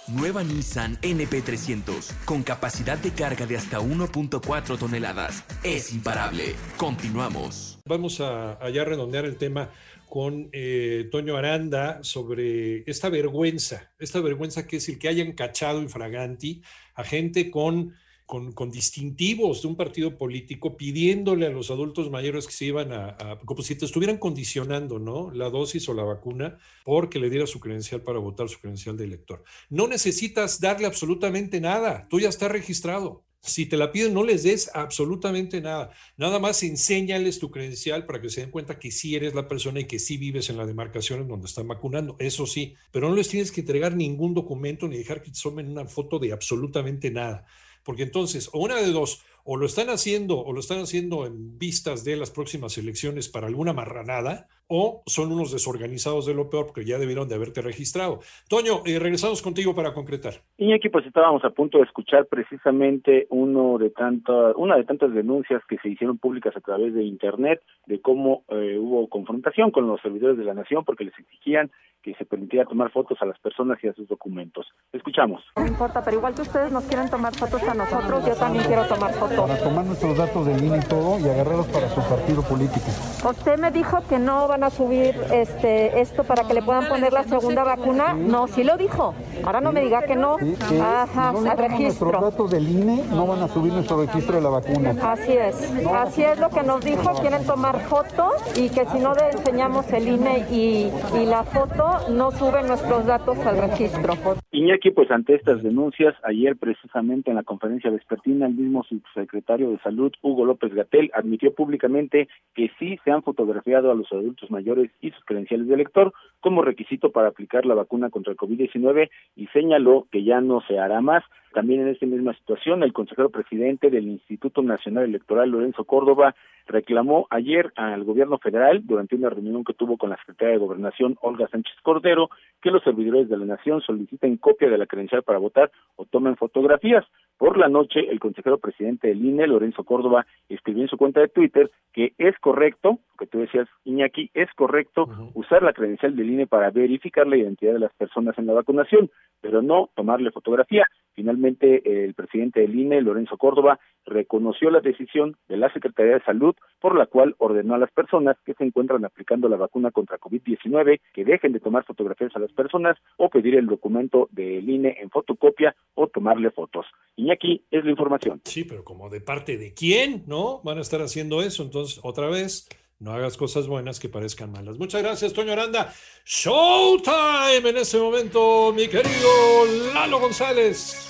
[0.08, 5.46] Nueva Nissan NP300 con capacidad de carga de hasta 1.4 toneladas.
[5.64, 6.56] Es imparable.
[6.78, 7.80] Continuamos.
[7.86, 9.70] Vamos a, a ya redondear el tema
[10.14, 15.82] con eh, Toño Aranda sobre esta vergüenza, esta vergüenza que es el que hayan cachado
[15.82, 16.62] infraganti
[16.94, 17.96] a gente con
[18.26, 23.40] con, distintivos de un partido político pidiéndole a los adultos mayores que se iban a,
[23.46, 25.32] como si te estuvieran condicionando, ¿no?
[25.32, 29.06] La dosis o la vacuna porque le diera su credencial para votar, su credencial de
[29.06, 29.44] elector.
[29.70, 33.24] No necesitas darle absolutamente nada, tú ya estás registrado.
[33.46, 35.92] Si te la piden, no les des absolutamente nada.
[36.16, 39.82] Nada más enséñales tu credencial para que se den cuenta que sí eres la persona
[39.82, 42.16] y que sí vives en la demarcación en donde están vacunando.
[42.20, 45.70] Eso sí, pero no les tienes que entregar ningún documento ni dejar que te tomen
[45.70, 47.46] una foto de absolutamente nada.
[47.84, 51.58] Porque entonces, o una de dos, o lo están haciendo, o lo están haciendo en
[51.58, 56.66] vistas de las próximas elecciones para alguna marranada, o son unos desorganizados de lo peor
[56.66, 58.20] porque ya debieron de haberte registrado.
[58.50, 60.34] Toño, eh, regresamos contigo para concretar.
[60.58, 65.62] Iñaki, pues estábamos a punto de escuchar precisamente uno de tanta, una de tantas denuncias
[65.68, 70.02] que se hicieron públicas a través de Internet de cómo eh, hubo confrontación con los
[70.02, 71.72] servidores de la nación porque les exigían
[72.04, 74.68] que se permitiera tomar fotos a las personas y a sus documentos.
[74.92, 75.42] Escuchamos.
[75.56, 78.86] No importa, pero igual que ustedes nos quieren tomar fotos a nosotros, yo también quiero
[78.88, 79.40] tomar fotos.
[79.40, 82.86] Para tomar nuestros datos de línea y todo y agarrarlos para su partido político.
[83.28, 87.12] Usted me dijo que no van a subir este esto para que le puedan poner
[87.12, 88.14] la segunda vacuna.
[88.14, 89.16] No, sí lo dijo.
[89.44, 90.38] Ahora no me diga que no.
[90.80, 92.12] Ajá, no al registro.
[92.12, 94.96] Nuestros datos del INE no van a subir nuestro registro de la vacuna.
[95.02, 95.56] Así es.
[95.92, 97.20] Así es lo que nos dijo.
[97.22, 102.12] Quieren tomar fotos y que si no le enseñamos el INE y, y la foto,
[102.12, 104.14] no suben nuestros datos al registro.
[104.52, 109.80] Iñaki, pues ante estas denuncias, ayer precisamente en la conferencia vespertina, el mismo subsecretario de
[109.80, 114.12] Salud, Hugo López Gatel, admitió públicamente que sí se han fotografiado a los
[114.52, 119.10] mayores y sus credenciales de elector como requisito para aplicar la vacuna contra el COVID-19
[119.36, 121.24] y señaló que ya no se hará más.
[121.54, 126.36] También en esta misma situación, el consejero presidente del Instituto Nacional Electoral, Lorenzo Córdoba,
[126.66, 131.18] reclamó ayer al gobierno federal, durante una reunión que tuvo con la secretaria de Gobernación,
[131.22, 132.30] Olga Sánchez Cordero,
[132.62, 136.38] que los servidores de la nación soliciten copia de la credencial para votar o tomen
[136.38, 137.06] fotografías.
[137.38, 141.28] Por la noche, el consejero presidente del INE, Lorenzo Córdoba, escribió en su cuenta de
[141.28, 146.48] Twitter que es correcto, que tú decías, Iñaki, es correcto usar la credencial del INE
[146.48, 149.12] para verificar la identidad de las personas en la vacunación,
[149.42, 150.88] pero no tomarle fotografía.
[151.14, 156.56] Finalmente, el presidente del INE, Lorenzo Córdoba, reconoció la decisión de la Secretaría de Salud
[156.80, 161.00] por la cual ordenó a las personas que se encuentran aplicando la vacuna contra COVID-19
[161.14, 165.10] que dejen de tomar fotografías a las personas o pedir el documento del INE en
[165.10, 166.86] fotocopia o tomarle fotos.
[167.16, 168.42] Iñaki, es la información.
[168.44, 170.62] Sí, pero como de parte de quién, ¿no?
[170.64, 171.64] Van a estar haciendo eso.
[171.64, 172.68] Entonces, otra vez,
[173.04, 174.78] no hagas cosas buenas que parezcan malas.
[174.78, 175.94] Muchas gracias, Toño Aranda.
[176.26, 181.10] Showtime en ese momento, mi querido Lalo González.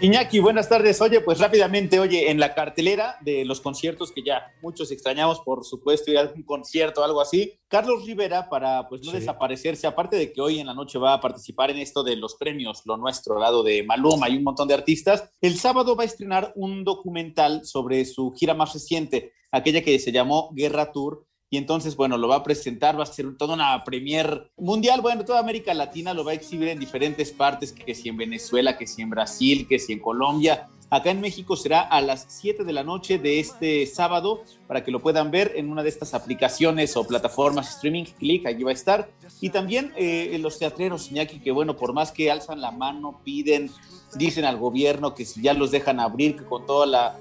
[0.00, 1.00] Iñaki, buenas tardes.
[1.00, 5.64] Oye, pues rápidamente, oye, en la cartelera de los conciertos que ya muchos extrañamos, por
[5.64, 10.16] supuesto, ir a un concierto o algo así, Carlos Rivera, para pues no desaparecerse, aparte
[10.16, 12.96] de que hoy en la noche va a participar en esto de los premios, lo
[12.96, 16.52] nuestro, al lado de Maluma y un montón de artistas, el sábado va a estrenar
[16.56, 21.24] un documental sobre su gira más reciente, aquella que se llamó Guerra Tour,
[21.54, 25.24] y entonces, bueno, lo va a presentar, va a ser toda una premier mundial, bueno,
[25.24, 28.88] toda América Latina lo va a exhibir en diferentes partes, que si en Venezuela, que
[28.88, 30.66] si en Brasil, que si en Colombia.
[30.90, 34.90] Acá en México será a las 7 de la noche de este sábado para que
[34.90, 38.02] lo puedan ver en una de estas aplicaciones o plataformas streaming.
[38.18, 39.08] Click, allí va a estar.
[39.40, 43.70] Y también eh, los teatreros, Iñaki, que bueno, por más que alzan la mano, piden,
[44.16, 47.14] dicen al gobierno que si ya los dejan abrir, que con todas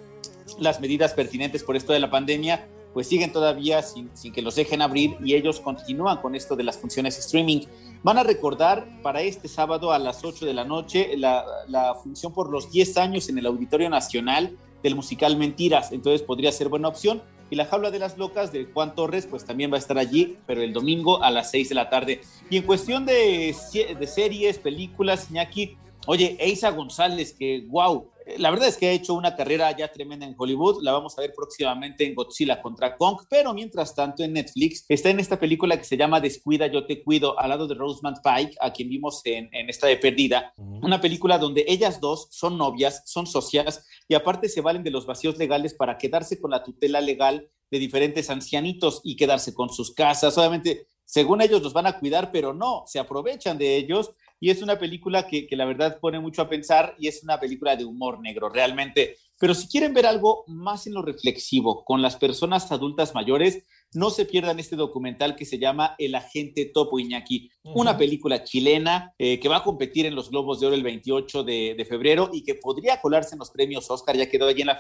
[0.58, 4.82] las medidas pertinentes por esto de la pandemia, pues siguen todavía sin, que los dejen
[4.82, 7.62] abrir y ellos continúan con esto de las funciones streaming.
[8.04, 12.34] Van a recordar para este sábado a las 8 de la noche la, la función
[12.34, 16.90] por los 10 años en el Auditorio Nacional del musical Mentiras, entonces podría ser buena
[16.90, 17.24] opción.
[17.50, 20.38] Y la jaula de las locas de Juan Torres, pues también va a estar allí,
[20.48, 22.22] pero el domingo a las 6 de la tarde.
[22.50, 23.56] Y en cuestión de,
[24.00, 25.78] de series, películas, Iñaki,
[26.08, 30.26] oye, Eisa González, que wow, la verdad es que ha hecho una carrera ya tremenda
[30.26, 30.82] en Hollywood.
[30.82, 33.22] La vamos a ver próximamente en Godzilla contra Kong.
[33.30, 37.04] Pero mientras tanto, en Netflix está en esta película que se llama Descuida, yo te
[37.04, 40.54] cuido, al lado de Rosamund Pike, a quien vimos en, esta de Perdida.
[40.58, 45.06] Una película donde ellas dos son novias, son socias y aparte se valen de los
[45.06, 49.94] vacíos legales para quedarse con la tutela legal de diferentes ancianitos y quedarse con sus
[49.94, 50.38] casas.
[50.38, 54.12] Obviamente, según ellos los van a cuidar, pero no, se aprovechan de ellos
[54.44, 57.40] y es una película que, que, la verdad pone mucho a pensar y es una
[57.40, 59.16] película de humor negro, realmente.
[59.40, 63.64] Pero si quieren ver algo más en lo reflexivo con las personas adultas mayores,
[63.96, 69.14] no se pierdan este documental que se llama El Agente Topo Iñaki, una película chilena
[69.18, 72.44] eh, que va a competir en los Globos de Oro el 28 de, febrero y
[72.44, 74.80] que podría colarse en los premios Oscar, ya quedó allí en la,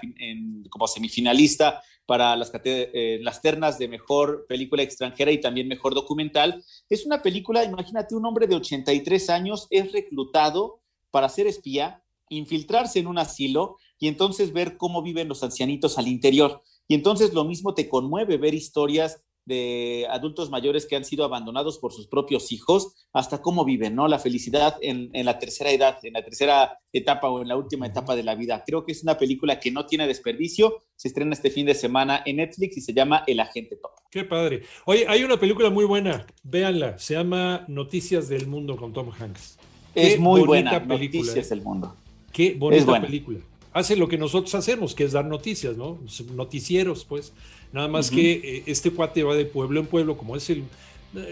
[0.69, 6.63] como semifinalista para las, eh, las ternas de mejor película extranjera y también mejor documental.
[6.89, 12.99] Es una película, imagínate, un hombre de 83 años es reclutado para ser espía, infiltrarse
[12.99, 16.61] en un asilo y entonces ver cómo viven los ancianitos al interior.
[16.87, 21.77] Y entonces lo mismo te conmueve ver historias de adultos mayores que han sido abandonados
[21.77, 24.07] por sus propios hijos, hasta cómo viven, ¿no?
[24.07, 28.15] La felicidad en, la tercera edad, en la tercera etapa o en la última etapa
[28.15, 28.63] de la vida.
[28.65, 30.83] Creo que es una película que no tiene desperdicio.
[30.95, 33.91] Se estrena este fin de semana en Netflix y se llama El Agente Top.
[34.09, 34.61] Qué padre.
[34.85, 39.57] Oye, hay una película muy buena, véanla, se llama Noticias del Mundo con Tom Hanks.
[39.93, 41.49] es muy buena, Noticias ¿eh?
[41.49, 41.95] del Mundo.
[42.31, 43.39] Qué bonita película
[43.73, 45.99] hace lo que nosotros hacemos, que es dar noticias, ¿no?
[46.33, 47.33] Noticieros, pues.
[47.71, 50.63] Nada más que eh, este cuate va de pueblo en pueblo, como es el...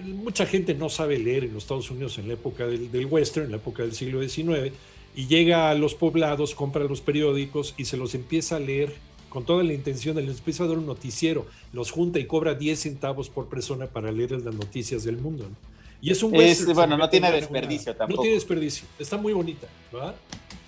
[0.04, 3.46] Mucha gente no sabe leer en los Estados Unidos en la época del, del western,
[3.46, 4.74] en la época del siglo XIX,
[5.16, 8.94] y llega a los poblados, compra los periódicos y se los empieza a leer
[9.32, 12.54] con toda la intención de les empieza a dar un noticiero, los junta y cobra
[12.54, 15.46] 10 centavos por persona para leer las noticias del mundo.
[15.50, 15.56] ¿no?
[16.02, 16.74] Y es un western.
[16.74, 18.18] bueno, no tiene desperdicio tampoco.
[18.18, 20.16] No tiene desperdicio, está muy bonita, ¿verdad?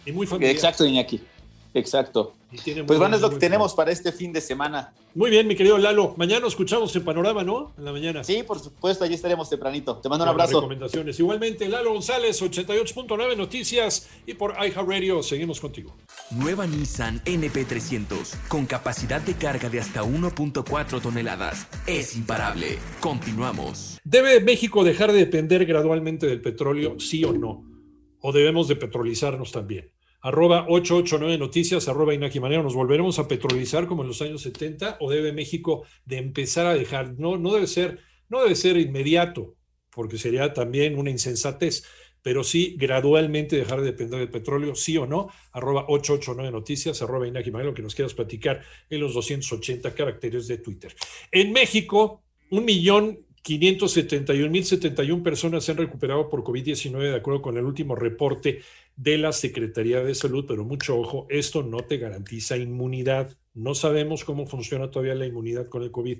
[0.05, 0.55] Y muy familiar.
[0.55, 1.19] Exacto, Iñaki.
[1.73, 2.33] Exacto.
[2.85, 4.93] Pues bueno, es lo que tenemos para este fin de semana.
[5.15, 6.13] Muy bien, mi querido Lalo.
[6.17, 7.73] Mañana escuchamos en Panorama, ¿no?
[7.77, 8.23] En la mañana.
[8.23, 9.97] Sí, por supuesto, allí estaremos tempranito.
[9.97, 10.61] Te mando un abrazo.
[10.61, 11.19] Recomendaciones.
[11.19, 15.23] Igualmente, Lalo González, 88.9 Noticias y por iHeartRadio.
[15.23, 15.95] Seguimos contigo.
[16.29, 21.67] Nueva Nissan NP300 con capacidad de carga de hasta 1.4 toneladas.
[21.87, 22.77] Es imparable.
[22.99, 23.99] Continuamos.
[24.03, 27.63] ¿Debe México dejar de depender gradualmente del petróleo, sí o no?
[28.19, 29.91] ¿O debemos de petrolizarnos también?
[30.23, 35.11] Arroba 889 Noticias, arroba Inaki ¿nos volveremos a petrolizar como en los años 70 o
[35.11, 37.19] debe México de empezar a dejar?
[37.19, 37.99] No, no debe ser,
[38.29, 39.55] no debe ser inmediato,
[39.89, 41.83] porque sería también una insensatez,
[42.21, 47.27] pero sí gradualmente dejar de depender del petróleo, sí o no, arroba 889 Noticias, arroba
[47.27, 50.95] Inaki que nos quieras platicar en los 280 caracteres de Twitter.
[51.33, 57.65] En México, un millón 571.071 personas se han recuperado por COVID-19 de acuerdo con el
[57.65, 58.61] último reporte
[58.95, 63.35] de la Secretaría de Salud, pero mucho ojo, esto no te garantiza inmunidad.
[63.53, 66.19] No sabemos cómo funciona todavía la inmunidad con el COVID.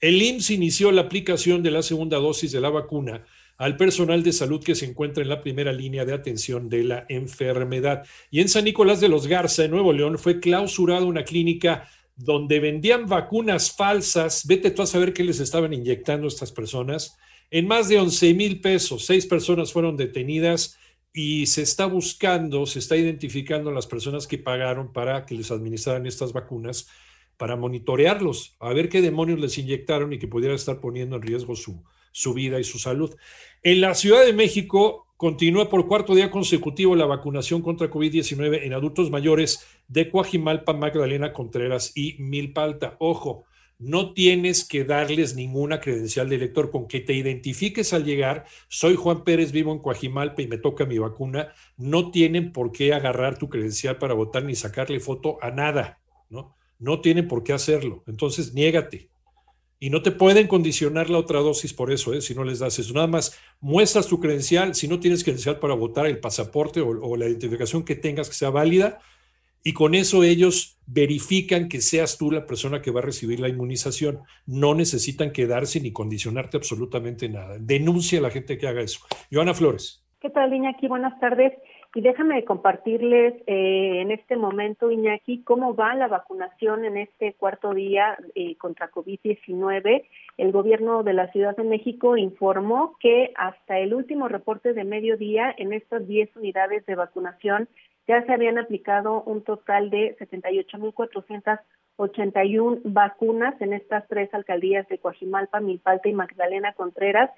[0.00, 3.24] El IMSS inició la aplicación de la segunda dosis de la vacuna
[3.58, 7.06] al personal de salud que se encuentra en la primera línea de atención de la
[7.08, 8.04] enfermedad.
[8.30, 12.60] Y en San Nicolás de los Garza, en Nuevo León, fue clausurada una clínica donde
[12.60, 17.16] vendían vacunas falsas, vete tú a saber qué les estaban inyectando estas personas,
[17.50, 19.04] en más de 11 mil pesos.
[19.04, 20.78] Seis personas fueron detenidas
[21.12, 26.06] y se está buscando, se está identificando las personas que pagaron para que les administraran
[26.06, 26.88] estas vacunas,
[27.36, 31.54] para monitorearlos, a ver qué demonios les inyectaron y que pudiera estar poniendo en riesgo
[31.54, 33.14] su, su vida y su salud.
[33.62, 38.74] En la Ciudad de México, Continúa por cuarto día consecutivo la vacunación contra COVID-19 en
[38.74, 42.96] adultos mayores de Coajimalpa, Magdalena Contreras y Milpalta.
[42.98, 43.44] Ojo,
[43.78, 48.44] no tienes que darles ninguna credencial de elector con que te identifiques al llegar.
[48.68, 51.48] Soy Juan Pérez, vivo en Coajimalpa y me toca mi vacuna.
[51.78, 55.98] No tienen por qué agarrar tu credencial para votar ni sacarle foto a nada,
[56.28, 56.54] ¿no?
[56.78, 58.04] No tienen por qué hacerlo.
[58.06, 59.08] Entonces, niégate.
[59.78, 62.22] Y no te pueden condicionar la otra dosis por eso, ¿eh?
[62.22, 62.94] si no les das eso.
[62.94, 67.16] Nada más muestras tu credencial, si no tienes credencial para votar, el pasaporte o, o
[67.16, 69.00] la identificación que tengas que sea válida,
[69.66, 73.48] y con eso ellos verifican que seas tú la persona que va a recibir la
[73.48, 74.20] inmunización.
[74.46, 77.56] No necesitan quedarse ni condicionarte absolutamente nada.
[77.58, 79.00] Denuncia a la gente que haga eso.
[79.28, 80.06] Joana Flores.
[80.20, 80.86] ¿Qué tal, Iñaki?
[80.86, 81.52] Buenas tardes.
[81.96, 87.72] Y déjame compartirles eh, en este momento, Iñaki, cómo va la vacunación en este cuarto
[87.72, 90.04] día eh, contra COVID-19.
[90.36, 95.54] El gobierno de la Ciudad de México informó que hasta el último reporte de mediodía
[95.56, 97.66] en estas 10 unidades de vacunación
[98.06, 105.60] ya se habían aplicado un total de 78.481 vacunas en estas tres alcaldías de Coajimalpa,
[105.60, 107.30] Milpalta y Magdalena Contreras.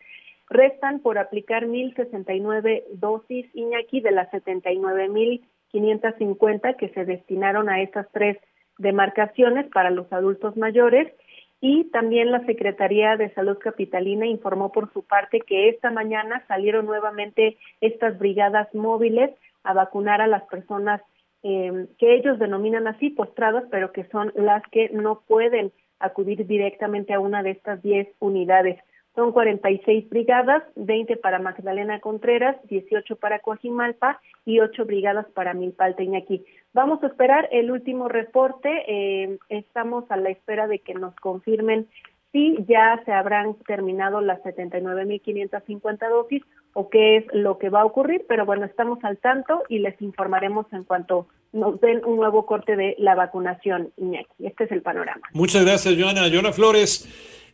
[0.50, 8.38] Restan por aplicar 1.069 dosis, Iñaki, de las 79.550 que se destinaron a estas tres
[8.78, 11.12] demarcaciones para los adultos mayores.
[11.60, 16.86] Y también la Secretaría de Salud Capitalina informó por su parte que esta mañana salieron
[16.86, 19.30] nuevamente estas brigadas móviles
[19.64, 21.02] a vacunar a las personas
[21.42, 27.12] eh, que ellos denominan así postradas, pero que son las que no pueden acudir directamente
[27.12, 28.78] a una de estas 10 unidades.
[29.18, 36.04] Son 46 brigadas, 20 para Magdalena Contreras, 18 para Coajimalpa y 8 brigadas para Milpalta
[36.04, 36.44] Iñaki.
[36.72, 38.70] Vamos a esperar el último reporte.
[38.86, 41.88] Eh, estamos a la espera de que nos confirmen
[42.30, 46.44] si ya se habrán terminado las 79.550 dosis
[46.74, 50.00] o qué es lo que va a ocurrir, pero bueno, estamos al tanto y les
[50.00, 54.46] informaremos en cuanto nos den un nuevo corte de la vacunación, Iñaki.
[54.46, 55.22] Este es el panorama.
[55.32, 56.28] Muchas gracias, Joana.
[56.30, 57.08] Joana Flores,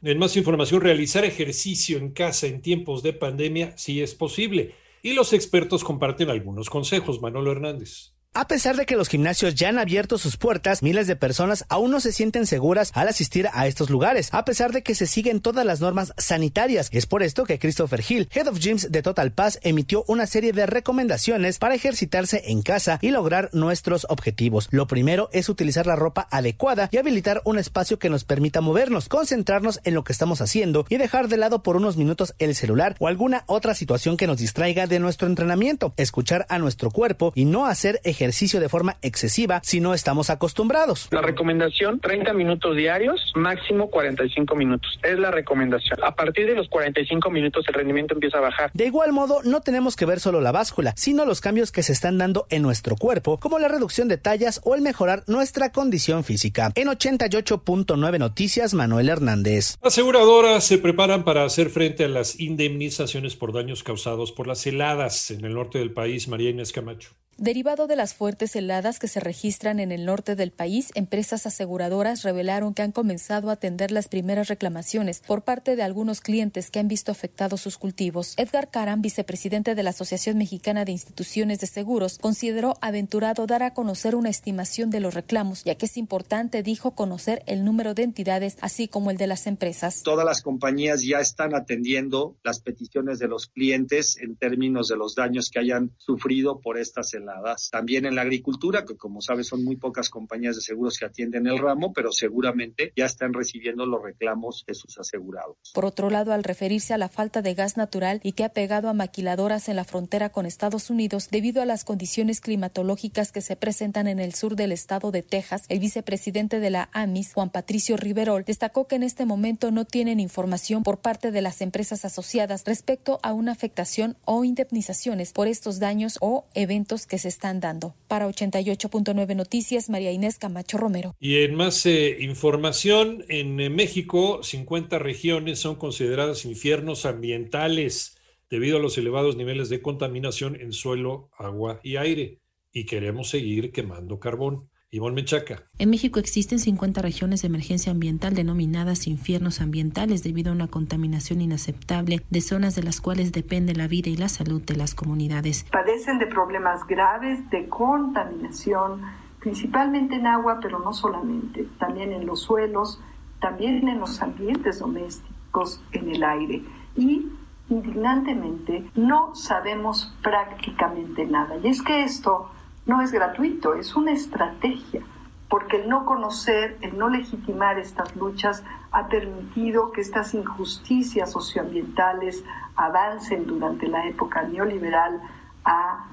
[0.05, 4.75] en más información, realizar ejercicio en casa en tiempos de pandemia sí es posible.
[5.03, 7.21] Y los expertos comparten algunos consejos.
[7.21, 8.14] Manolo Hernández.
[8.37, 11.93] A pesar de que los gimnasios ya han abierto sus puertas, miles de personas aún
[11.93, 15.41] no se sienten seguras al asistir a estos lugares, a pesar de que se siguen
[15.41, 16.89] todas las normas sanitarias.
[16.91, 20.53] Es por esto que Christopher Hill, Head of Gyms de Total Pass, emitió una serie
[20.53, 24.67] de recomendaciones para ejercitarse en casa y lograr nuestros objetivos.
[24.73, 29.09] Lo primero es utilizar la ropa adecuada y habilitar un espacio que nos permita movernos,
[29.09, 32.97] concentrarnos en lo que estamos haciendo y dejar de lado por unos minutos el celular
[32.99, 37.45] o alguna otra situación que nos distraiga de nuestro entrenamiento, escuchar a nuestro cuerpo y
[37.45, 41.09] no hacer ejercicio ejercicio de forma excesiva si no estamos acostumbrados.
[41.11, 44.99] La recomendación, 30 minutos diarios, máximo 45 minutos.
[45.03, 45.99] Es la recomendación.
[46.03, 48.71] A partir de los 45 minutos el rendimiento empieza a bajar.
[48.73, 51.93] De igual modo, no tenemos que ver solo la báscula, sino los cambios que se
[51.93, 56.25] están dando en nuestro cuerpo, como la reducción de tallas o el mejorar nuestra condición
[56.25, 56.73] física.
[56.75, 59.77] En 88.9 Noticias, Manuel Hernández.
[59.83, 65.31] Aseguradoras se preparan para hacer frente a las indemnizaciones por daños causados por las heladas
[65.31, 66.29] en el norte del país.
[66.29, 67.11] María Inés Camacho.
[67.39, 72.23] Derivado de las fuertes heladas que se registran en el norte del país, empresas aseguradoras
[72.23, 76.79] revelaron que han comenzado a atender las primeras reclamaciones por parte de algunos clientes que
[76.79, 78.35] han visto afectados sus cultivos.
[78.37, 83.75] Edgar Caram, vicepresidente de la Asociación Mexicana de Instituciones de Seguros, consideró aventurado dar a
[83.75, 88.05] conocer una estimación de los reclamos, ya que es importante, dijo, conocer el número de
[88.05, 90.03] entidades, así como el de las empresas.
[90.05, 95.17] Todas las compañías ya están atendiendo las peticiones de los clientes en términos de los
[95.17, 97.24] daños que hayan sufrido por estas heladas
[97.71, 101.47] también en la agricultura, que como sabes son muy pocas compañías de seguros que atienden
[101.47, 105.57] el ramo, pero seguramente ya están recibiendo los reclamos de sus asegurados.
[105.75, 108.89] Por otro lado, al referirse a la falta de gas natural y que ha pegado
[108.89, 113.57] a maquiladoras en la frontera con Estados Unidos debido a las condiciones climatológicas que se
[113.57, 117.97] presentan en el sur del estado de Texas, el vicepresidente de la AMIS, Juan Patricio
[117.97, 122.65] Riverol, destacó que en este momento no tienen información por parte de las empresas asociadas
[122.65, 127.95] respecto a una afectación o indemnizaciones por estos daños o eventos que se están dando.
[128.09, 131.15] Para 88.9 Noticias, María Inés Camacho Romero.
[131.19, 138.17] Y en más eh, información, en eh, México, 50 regiones son consideradas infiernos ambientales
[138.51, 142.41] debido a los elevados niveles de contaminación en suelo, agua y aire.
[142.73, 144.69] Y queremos seguir quemando carbón.
[144.95, 145.65] Ivonne Menchaca.
[145.79, 151.41] En México existen 50 regiones de emergencia ambiental denominadas infiernos ambientales debido a una contaminación
[151.41, 155.67] inaceptable de zonas de las cuales depende la vida y la salud de las comunidades.
[155.73, 159.03] Padecen de problemas graves de contaminación,
[159.41, 163.01] principalmente en agua, pero no solamente, también en los suelos,
[163.41, 166.63] también en los ambientes domésticos, en el aire.
[166.97, 167.33] Y
[167.69, 171.57] indignantemente no sabemos prácticamente nada.
[171.57, 172.54] Y es que esto
[172.87, 175.03] no es gratuito, es una estrategia,
[175.49, 182.45] porque el no conocer, el no legitimar estas luchas ha permitido que estas injusticias socioambientales
[182.77, 185.21] avancen durante la época neoliberal
[185.65, 186.07] a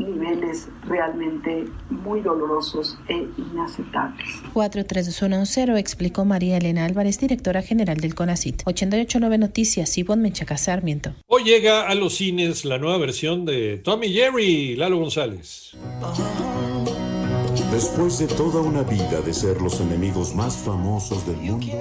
[0.00, 4.26] niveles realmente muy dolorosos e inaceptables.
[4.52, 8.62] 43210 explicó María Elena Álvarez, directora general del CONACIT.
[8.64, 11.14] 889 Noticias, Ivonne Menchaca Sarmiento.
[11.26, 15.76] Hoy llega a los cines la nueva versión de Tommy Jerry, Lalo González.
[17.72, 21.72] Después de toda una vida de ser los enemigos más famosos del mundo.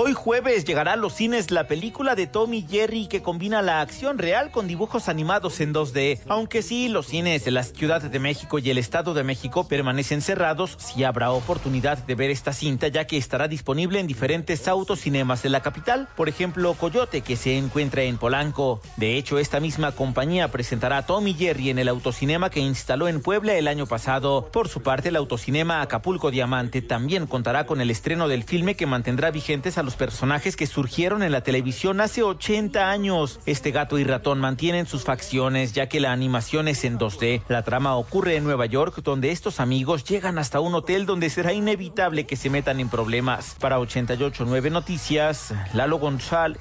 [0.00, 4.16] Hoy jueves llegará a los cines la película de Tommy Jerry que combina la acción
[4.16, 6.20] real con dibujos animados en 2D.
[6.28, 10.22] Aunque sí, los cines de la Ciudad de México y el Estado de México permanecen
[10.22, 15.42] cerrados, sí habrá oportunidad de ver esta cinta ya que estará disponible en diferentes autocinemas
[15.42, 16.06] de la capital.
[16.16, 18.80] Por ejemplo, Coyote que se encuentra en Polanco.
[18.98, 23.20] De hecho, esta misma compañía presentará a Tommy Jerry en el autocinema que instaló en
[23.20, 24.48] Puebla el año pasado.
[24.52, 28.86] Por su parte, el autocinema Acapulco Diamante también contará con el estreno del filme que
[28.86, 33.40] mantendrá vigentes a los personajes que surgieron en la televisión hace 80 años.
[33.46, 37.40] Este gato y ratón mantienen sus facciones ya que la animación es en 2D.
[37.48, 41.54] La trama ocurre en Nueva York donde estos amigos llegan hasta un hotel donde será
[41.54, 43.56] inevitable que se metan en problemas.
[43.58, 46.60] Para 889 Noticias, Lalo González.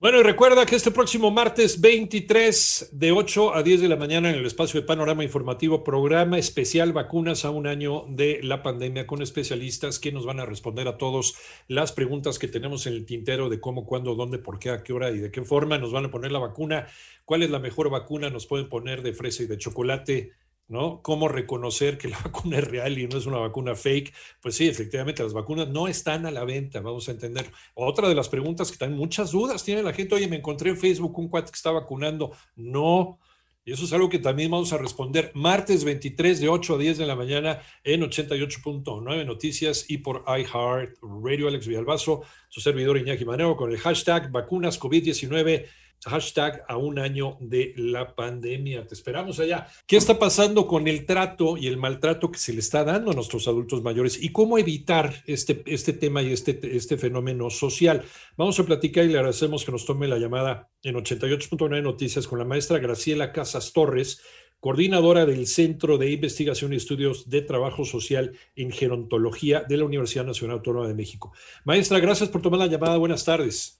[0.00, 4.30] Bueno, y recuerda que este próximo martes 23 de 8 a 10 de la mañana
[4.30, 9.06] en el espacio de Panorama Informativo, programa especial Vacunas a un año de la pandemia
[9.06, 11.34] con especialistas que nos van a responder a todas
[11.68, 14.94] las preguntas que tenemos en el tintero de cómo, cuándo, dónde, por qué, a qué
[14.94, 16.86] hora y de qué forma nos van a poner la vacuna,
[17.26, 20.32] cuál es la mejor vacuna, nos pueden poner de fresa y de chocolate
[20.70, 21.02] ¿no?
[21.02, 24.14] ¿Cómo reconocer que la vacuna es real y no es una vacuna fake?
[24.40, 27.50] Pues sí, efectivamente, las vacunas no están a la venta, vamos a entender.
[27.74, 30.78] Otra de las preguntas que también muchas dudas tiene la gente, oye, me encontré en
[30.78, 32.32] Facebook un cuate que está vacunando.
[32.54, 33.18] No,
[33.64, 36.98] y eso es algo que también vamos a responder martes 23 de 8 a 10
[36.98, 43.24] de la mañana en 88.9 Noticias y por iHeart Radio Alex Villalbazo, su servidor Iñaki
[43.24, 45.66] Maneo con el hashtag vacunas COVID-19
[46.04, 48.86] hashtag a un año de la pandemia.
[48.86, 49.66] Te esperamos allá.
[49.86, 53.14] ¿Qué está pasando con el trato y el maltrato que se le está dando a
[53.14, 58.02] nuestros adultos mayores y cómo evitar este, este tema y este, este fenómeno social?
[58.36, 62.38] Vamos a platicar y le agradecemos que nos tome la llamada en 88.9 Noticias con
[62.38, 64.22] la maestra Graciela Casas Torres,
[64.60, 70.26] coordinadora del Centro de Investigación y Estudios de Trabajo Social en Gerontología de la Universidad
[70.26, 71.32] Nacional Autónoma de México.
[71.64, 72.98] Maestra, gracias por tomar la llamada.
[72.98, 73.79] Buenas tardes.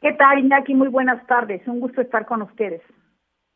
[0.00, 0.74] ¿Qué tal, Iñaki?
[0.74, 1.66] Muy buenas tardes.
[1.66, 2.80] Un gusto estar con ustedes.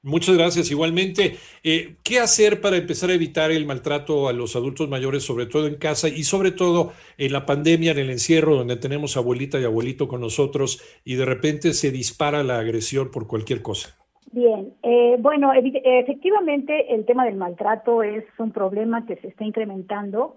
[0.03, 0.71] Muchas gracias.
[0.71, 5.47] Igualmente, eh, ¿qué hacer para empezar a evitar el maltrato a los adultos mayores, sobre
[5.47, 9.59] todo en casa y sobre todo en la pandemia, en el encierro, donde tenemos abuelita
[9.59, 13.97] y abuelito con nosotros y de repente se dispara la agresión por cualquier cosa?
[14.31, 20.37] Bien, eh, bueno, efectivamente el tema del maltrato es un problema que se está incrementando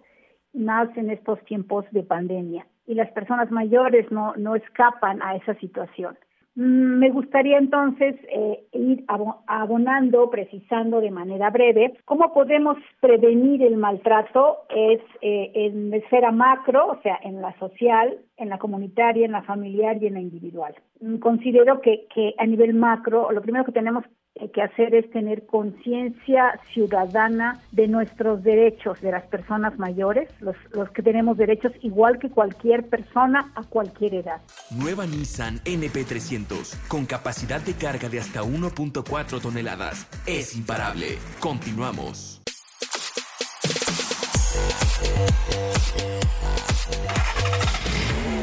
[0.53, 5.53] más en estos tiempos de pandemia y las personas mayores no, no escapan a esa
[5.55, 6.17] situación.
[6.57, 9.05] Mm, me gustaría entonces eh, ir
[9.45, 16.87] abonando, precisando de manera breve cómo podemos prevenir el maltrato es eh, en esfera macro,
[16.87, 20.73] o sea, en la social, en la comunitaria, en la familiar y en la individual.
[20.99, 24.03] Mm, considero que, que a nivel macro, lo primero que tenemos
[24.53, 30.89] que hacer es tener conciencia ciudadana de nuestros derechos de las personas mayores, los, los,
[30.91, 34.41] que tenemos derechos igual que cualquier persona a cualquier edad.
[34.71, 40.07] Nueva Nissan NP300 con capacidad de carga de hasta 1.4 toneladas.
[40.25, 41.17] Es imparable.
[41.39, 42.41] Continuamos.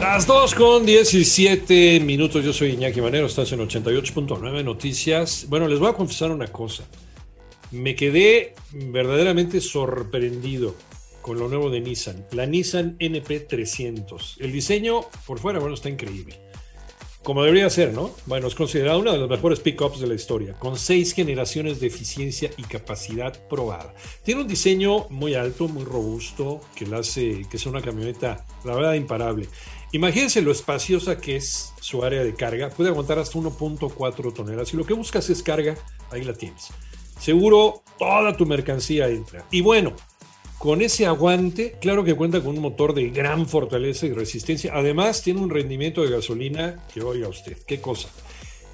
[0.07, 2.45] Las 2 con 17 minutos.
[2.45, 5.47] Yo soy Iñaki Manero, estás en 88.9 Noticias.
[5.49, 6.85] Bueno, les voy a confesar una cosa.
[7.71, 10.75] Me quedé verdaderamente sorprendido
[11.23, 14.37] con lo nuevo de Nissan, la Nissan NP300.
[14.41, 16.39] El diseño por fuera, bueno, está increíble.
[17.25, 18.11] Como debería ser, ¿no?
[18.27, 21.87] Bueno, es considerada una de las mejores pickups de la historia, con seis generaciones de
[21.87, 23.95] eficiencia y capacidad probada.
[24.23, 28.75] Tiene un diseño muy alto, muy robusto, que la hace que sea una camioneta, la
[28.75, 29.49] verdad, imparable.
[29.95, 32.69] Imagínense lo espaciosa que es su área de carga.
[32.69, 34.71] Puede aguantar hasta 1.4 toneladas.
[34.71, 35.77] Si lo que buscas es carga,
[36.11, 36.71] ahí la tienes.
[37.21, 39.47] Seguro toda tu mercancía entra.
[39.53, 39.95] Y bueno,
[40.59, 44.73] con ese aguante, claro que cuenta con un motor de gran fortaleza y resistencia.
[44.75, 48.09] Además, tiene un rendimiento de gasolina que oiga usted, qué cosa.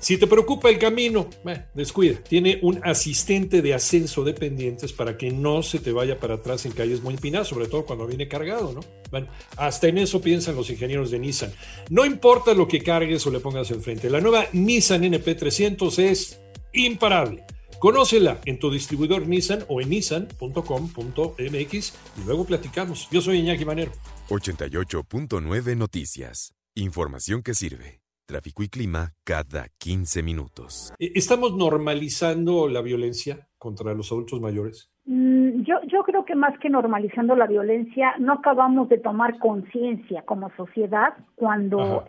[0.00, 1.28] Si te preocupa el camino,
[1.74, 2.18] descuida.
[2.22, 6.64] Tiene un asistente de ascenso de pendientes para que no se te vaya para atrás
[6.64, 8.80] en calles muy empinadas, sobre todo cuando viene cargado, ¿no?
[9.10, 9.26] Bueno,
[9.56, 11.52] hasta en eso piensan los ingenieros de Nissan.
[11.90, 14.08] No importa lo que cargues o le pongas enfrente.
[14.08, 16.40] La nueva Nissan NP300 es
[16.72, 17.44] imparable.
[17.78, 23.08] Conócela en tu distribuidor Nissan o en nissan.com.mx y luego platicamos.
[23.10, 23.92] Yo soy Iñaki Manero.
[24.28, 26.54] 88.9 Noticias.
[26.74, 27.99] Información que sirve.
[28.30, 30.94] Tráfico y clima cada 15 minutos.
[30.98, 34.90] Eh, ¿Estamos normalizando la violencia contra los adultos mayores?
[35.06, 40.22] Mm, yo, yo creo que más que normalizando la violencia, no acabamos de tomar conciencia
[40.22, 42.04] como sociedad cuando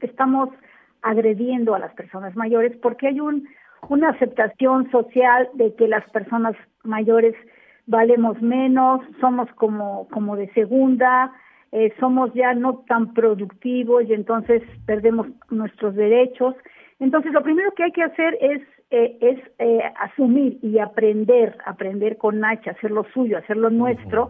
[0.00, 0.50] estamos
[1.00, 3.48] agrediendo a las personas mayores, porque hay un,
[3.88, 6.54] una aceptación social de que las personas
[6.84, 7.34] mayores
[7.86, 11.32] valemos menos, somos como, como de segunda,
[11.72, 16.54] eh, somos ya no tan productivos y entonces perdemos nuestros derechos.
[17.00, 18.60] Entonces, lo primero que hay que hacer es,
[18.90, 24.28] eh, es eh, asumir y aprender, aprender con Nacha, hacer lo suyo, hacer lo nuestro,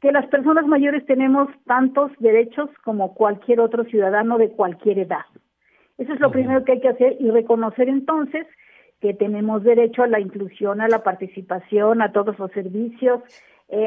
[0.00, 5.24] que las personas mayores tenemos tantos derechos como cualquier otro ciudadano de cualquier edad.
[5.98, 8.44] Eso es lo primero que hay que hacer y reconocer entonces
[9.00, 13.20] que tenemos derecho a la inclusión, a la participación, a todos los servicios,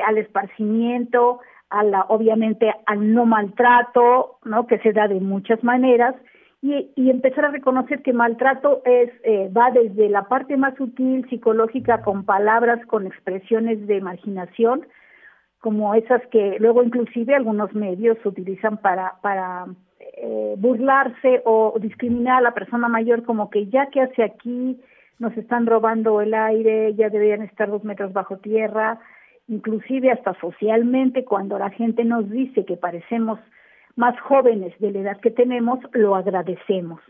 [0.08, 1.40] al esparcimiento,
[1.70, 4.68] a la, obviamente al no maltrato, ¿no?
[4.68, 6.16] que se da de muchas maneras,
[6.62, 11.28] y, y empezar a reconocer que maltrato es eh, va desde la parte más sutil,
[11.30, 14.88] psicológica, con palabras, con expresiones de marginación,
[15.60, 19.66] como esas que luego inclusive algunos medios utilizan para, para
[20.18, 24.80] eh, burlarse o discriminar a la persona mayor como que ya que hace aquí,
[25.20, 29.00] nos están robando el aire, ya deberían estar dos metros bajo tierra,
[29.48, 33.40] inclusive hasta socialmente, cuando la gente nos dice que parecemos
[33.96, 37.02] más jóvenes de la edad que tenemos, lo agradecemos.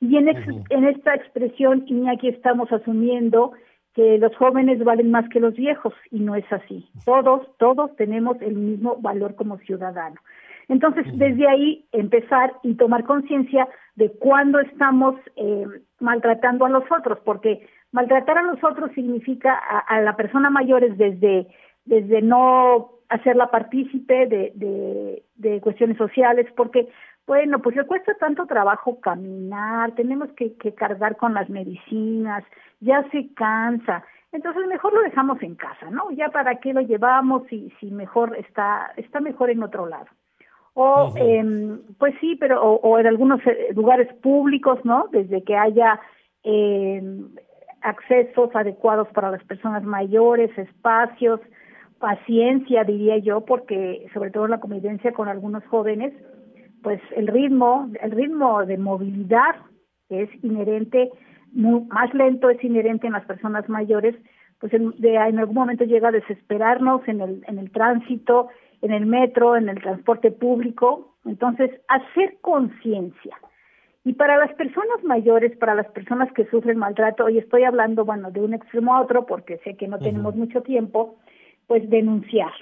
[0.00, 3.52] Y en, en esta expresión, Iñaki, estamos asumiendo
[3.94, 6.88] que los jóvenes valen más que los viejos, y no es así.
[7.04, 10.20] Todos, todos tenemos el mismo valor como ciudadano.
[10.68, 13.66] Entonces, desde ahí empezar y tomar conciencia
[13.96, 15.66] de cuándo estamos eh,
[15.98, 20.84] maltratando a los otros, porque maltratar a los otros significa a, a la persona mayor
[20.84, 21.48] es desde
[21.88, 26.88] desde no hacerla partícipe de, de, cuestiones sociales, porque,
[27.26, 32.44] bueno, pues le cuesta tanto trabajo caminar, tenemos que, que cargar con las medicinas,
[32.80, 36.10] ya se cansa, entonces mejor lo dejamos en casa, ¿no?
[36.10, 40.06] Ya para qué lo llevamos si, si mejor está, está mejor en otro lado.
[40.74, 45.08] O, em, pues sí, pero, o, en algunos eh, lugares públicos, ¿no?
[45.10, 45.98] Desde que haya
[46.44, 47.02] eh,
[47.80, 51.40] accesos adecuados para las personas mayores, espacios,
[51.98, 56.12] paciencia, diría yo, porque sobre todo en la convivencia con algunos jóvenes,
[56.82, 59.56] pues el ritmo, el ritmo de movilidad
[60.08, 61.10] es inherente,
[61.52, 64.14] más lento es inherente en las personas mayores,
[64.60, 68.48] pues en, en algún momento llega a desesperarnos en el, en el tránsito,
[68.82, 71.16] en el metro, en el transporte público.
[71.24, 73.36] Entonces, hacer conciencia.
[74.04, 78.30] Y para las personas mayores, para las personas que sufren maltrato, hoy estoy hablando, bueno,
[78.30, 81.18] de un extremo a otro, porque sé que no tenemos mucho tiempo,
[81.68, 82.52] pues denunciar,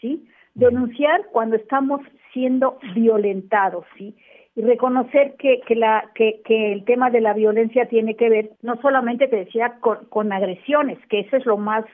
[0.00, 0.26] ¿sí?
[0.54, 2.00] Denunciar cuando estamos
[2.32, 4.16] siendo violentados, ¿sí?
[4.56, 8.50] Y reconocer que, que, la, que, que el tema de la violencia tiene que ver,
[8.62, 11.84] no solamente, te decía, con, con agresiones, que eso es lo más,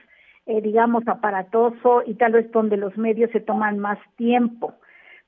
[0.45, 4.73] eh, digamos, aparatoso y tal vez donde los medios se toman más tiempo,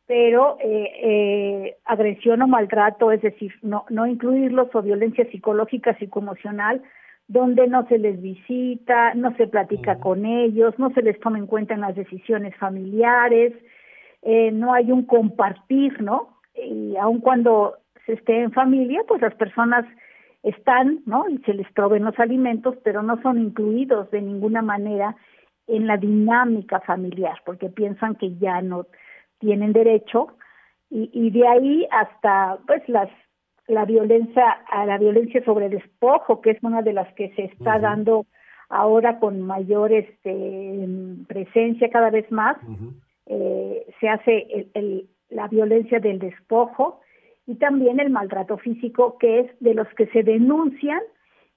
[0.08, 6.82] pero eh, eh, agresión o maltrato, es decir, no, no incluirlos o violencia psicológica, psicoemocional,
[7.34, 11.48] donde no se les visita, no se platica con ellos, no se les toma en
[11.48, 13.54] cuenta en las decisiones familiares,
[14.22, 16.38] eh, no hay un compartir, ¿no?
[16.54, 19.84] Y aun cuando se esté en familia, pues las personas
[20.44, 21.28] están, ¿no?
[21.28, 25.16] Y se les proveen los alimentos, pero no son incluidos de ninguna manera
[25.66, 28.86] en la dinámica familiar, porque piensan que ya no
[29.40, 30.28] tienen derecho
[30.92, 33.10] y, y de ahí hasta pues las
[33.68, 37.80] la violencia a la violencia sobre despojo que es una de las que se está
[37.80, 38.26] dando
[38.70, 40.88] ahora con mayor este,
[41.28, 42.57] presencia cada vez más.
[43.26, 47.01] Eh, se hace el, la violencia del despojo
[47.45, 51.01] y también el maltrato físico que es de los que se denuncian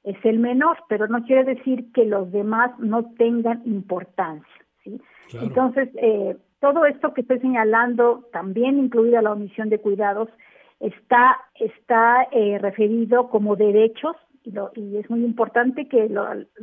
[0.05, 5.01] es el menor pero no quiere decir que los demás no tengan importancia ¿sí?
[5.35, 10.29] entonces eh, todo esto que estoy señalando también incluida la omisión de cuidados
[10.81, 16.09] está, está eh, referido como derechos y, y, es muy importante que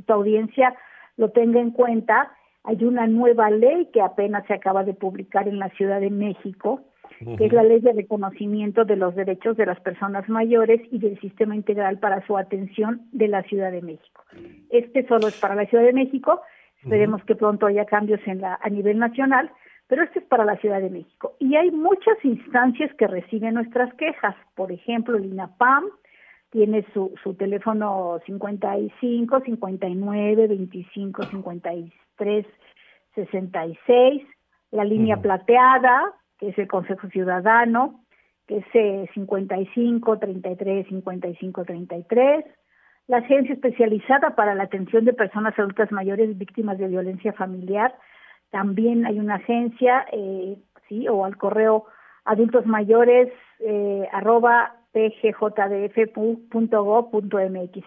[0.05, 0.75] tu audiencia
[1.17, 2.31] lo tenga en cuenta.
[2.63, 6.81] Hay una nueva ley que apenas se acaba de publicar en la Ciudad de México,
[7.37, 11.19] que es la ley de reconocimiento de los derechos de las personas mayores y del
[11.19, 14.23] sistema integral para su atención de la Ciudad de México.
[14.69, 16.41] Este solo es para la Ciudad de México,
[16.81, 19.51] esperemos que pronto haya cambios en la, a nivel nacional,
[19.93, 21.35] pero este es para la Ciudad de México.
[21.37, 24.35] Y hay muchas instancias que reciben nuestras quejas.
[24.55, 25.83] Por ejemplo, el INAPAM
[26.49, 32.45] tiene su, su teléfono 55 59 25 53
[33.13, 34.23] 66,
[34.71, 38.03] la línea plateada, que es el Consejo Ciudadano,
[38.47, 42.45] que es 55 33 55 33.
[43.05, 47.93] La Agencia Especializada para la Atención de Personas Adultas Mayores Víctimas de Violencia Familiar.
[48.53, 50.55] También hay una agencia, eh,
[50.87, 51.85] sí, o al correo
[52.23, 56.27] adultos mayores eh, arroba pgjdf.gov.mx.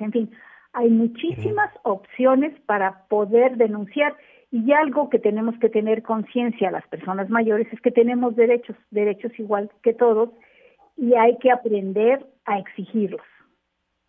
[0.01, 0.29] En fin,
[0.73, 4.17] hay muchísimas opciones para poder denunciar
[4.51, 9.39] y algo que tenemos que tener conciencia las personas mayores es que tenemos derechos, derechos
[9.39, 10.31] igual que todos
[10.97, 13.23] y hay que aprender a exigirlos.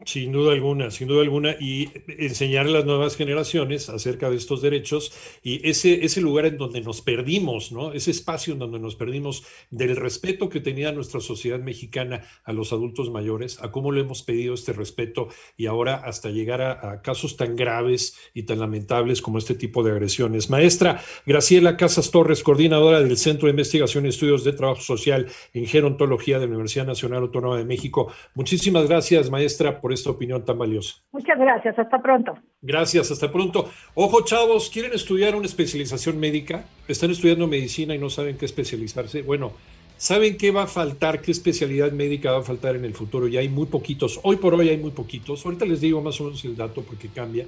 [0.05, 4.61] Sin duda alguna, sin duda alguna, y enseñar a las nuevas generaciones acerca de estos
[4.61, 7.91] derechos y ese, ese lugar en donde nos perdimos, ¿no?
[7.93, 12.73] Ese espacio en donde nos perdimos del respeto que tenía nuestra sociedad mexicana a los
[12.73, 17.01] adultos mayores, a cómo le hemos pedido este respeto y ahora hasta llegar a, a
[17.01, 20.51] casos tan graves y tan lamentables como este tipo de agresiones.
[20.51, 25.25] Maestra Graciela Casas Torres, coordinadora del Centro de Investigación y Estudios de Trabajo Social
[25.55, 28.13] en Gerontología de la Universidad Nacional Autónoma de México.
[28.35, 30.95] Muchísimas gracias, maestra, por esta opinión tan valiosa.
[31.11, 32.37] Muchas gracias, hasta pronto.
[32.61, 33.69] Gracias, hasta pronto.
[33.93, 36.65] Ojo, chavos, ¿quieren estudiar una especialización médica?
[36.87, 39.21] ¿Están estudiando medicina y no saben qué especializarse?
[39.21, 39.53] Bueno,
[39.97, 41.21] ¿saben qué va a faltar?
[41.21, 43.27] ¿Qué especialidad médica va a faltar en el futuro?
[43.27, 44.19] Y hay muy poquitos.
[44.23, 45.45] Hoy por hoy hay muy poquitos.
[45.45, 47.45] Ahorita les digo más o menos el dato porque cambia.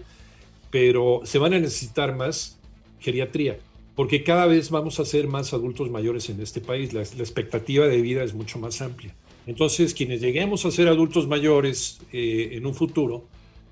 [0.72, 2.60] Pero se van a necesitar más
[3.00, 3.58] geriatría
[3.96, 6.94] porque cada vez vamos a ser más adultos mayores en este país.
[6.94, 9.14] La, la expectativa de vida es mucho más amplia.
[9.50, 13.26] Entonces, quienes lleguemos a ser adultos mayores eh, en un futuro,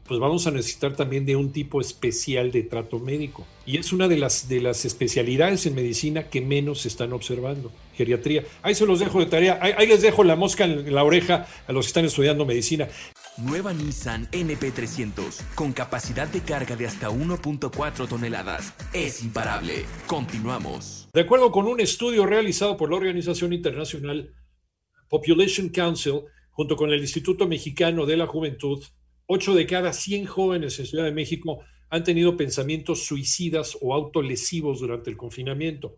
[0.08, 3.46] pues vamos a necesitar también de un tipo especial de trato médico.
[3.64, 7.72] Y es una de las, de las especialidades en medicina que menos se están observando,
[7.96, 8.44] geriatría.
[8.64, 11.46] Ahí se los dejo de tarea, ahí, ahí les dejo la mosca en la oreja
[11.68, 12.88] a los que están estudiando medicina.
[13.38, 18.74] Nueva Nissan NP300, con capacidad de carga de hasta 1.4 toneladas.
[18.94, 19.86] Es imparable.
[20.08, 21.08] Continuamos.
[21.14, 24.34] De acuerdo con un estudio realizado por la Organización Internacional
[25.10, 28.84] Population Council, junto con el Instituto Mexicano de la Juventud,
[29.28, 34.80] 8 de cada 100 jóvenes en Ciudad de México han tenido pensamientos suicidas o autolesivos
[34.80, 35.98] durante el confinamiento.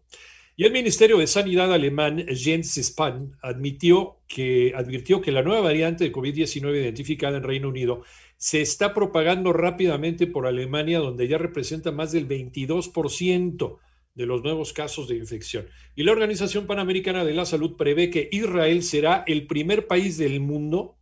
[0.56, 6.04] Y el Ministerio de Sanidad alemán, Jens Spahn, admitió que, advirtió que la nueva variante
[6.04, 8.04] de COVID-19 identificada en Reino Unido
[8.36, 13.78] se está propagando rápidamente por Alemania, donde ya representa más del 22%
[14.20, 15.70] de los nuevos casos de infección.
[15.96, 20.42] Y la Organización Panamericana de la Salud prevé que Israel será el primer país del
[20.42, 20.98] mundo,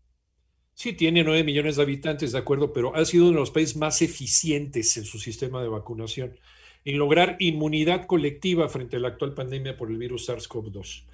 [0.75, 3.75] sí tiene 9 millones de habitantes, de acuerdo, pero ha sido uno de los países
[3.75, 6.37] más eficientes en su sistema de vacunación,
[6.85, 11.05] en lograr inmunidad colectiva frente a la actual pandemia por el virus SARS-CoV-2.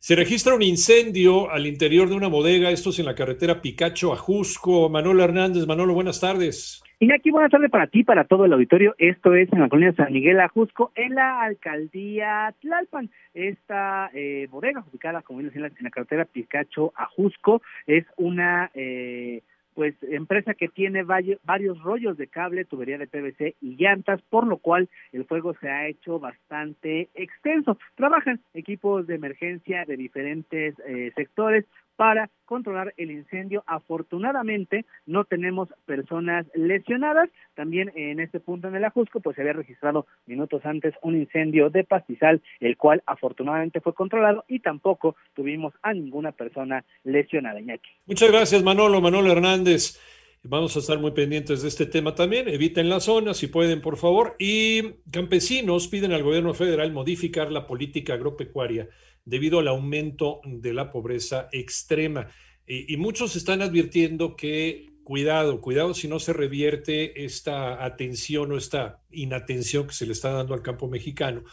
[0.00, 4.12] Se registra un incendio al interior de una bodega, esto es en la carretera Picacho
[4.12, 4.88] a Jusco.
[4.88, 6.84] Manolo Hernández, Manolo, buenas tardes.
[7.00, 8.94] Iñaki, buenas tardes para ti, para todo el auditorio.
[8.98, 13.10] Esto es en la colonia San Miguel Ajusco, en la alcaldía Tlalpan.
[13.34, 18.70] Esta eh, bodega ubicada, como bien en la, en la carretera Picacho Ajusco, es una
[18.74, 19.42] eh,
[19.78, 24.56] pues empresa que tiene varios rollos de cable, tubería de PVC y llantas, por lo
[24.56, 27.78] cual el fuego se ha hecho bastante extenso.
[27.94, 31.64] Trabajan equipos de emergencia de diferentes eh, sectores
[31.98, 33.64] para controlar el incendio.
[33.66, 37.28] Afortunadamente no tenemos personas lesionadas.
[37.56, 41.70] También en este punto en el Ajusco pues se había registrado minutos antes un incendio
[41.70, 47.58] de pastizal, el cual afortunadamente fue controlado y tampoco tuvimos a ninguna persona lesionada.
[48.06, 49.98] Muchas gracias Manolo, Manolo Hernández.
[50.44, 52.48] Vamos a estar muy pendientes de este tema también.
[52.48, 54.36] Eviten la zona, si pueden, por favor.
[54.38, 58.88] Y campesinos piden al gobierno federal modificar la política agropecuaria
[59.28, 62.28] debido al aumento de la pobreza extrema.
[62.66, 68.56] Y, y, muchos están advirtiendo que cuidado, cuidado si no se revierte esta atención o
[68.56, 71.44] esta inatención que se le está dando al campo mexicano,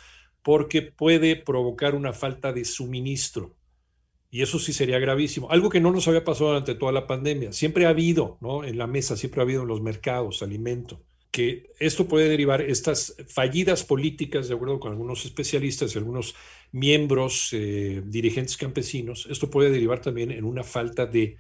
[0.42, 3.56] porque puede provocar una falta de suministro.
[4.30, 5.50] Y eso sí sería gravísimo.
[5.50, 7.54] Algo que no nos había pasado durante toda la pandemia.
[7.54, 8.66] Siempre ha habido, ¿no?
[8.66, 11.02] En la mesa, siempre ha habido en los mercados, alimento.
[11.32, 16.36] Que esto puede derivar, estas fallidas políticas, de acuerdo con algunos especialistas y algunos
[16.76, 21.38] miembros, eh, dirigentes campesinos, esto puede derivar también en una falta de,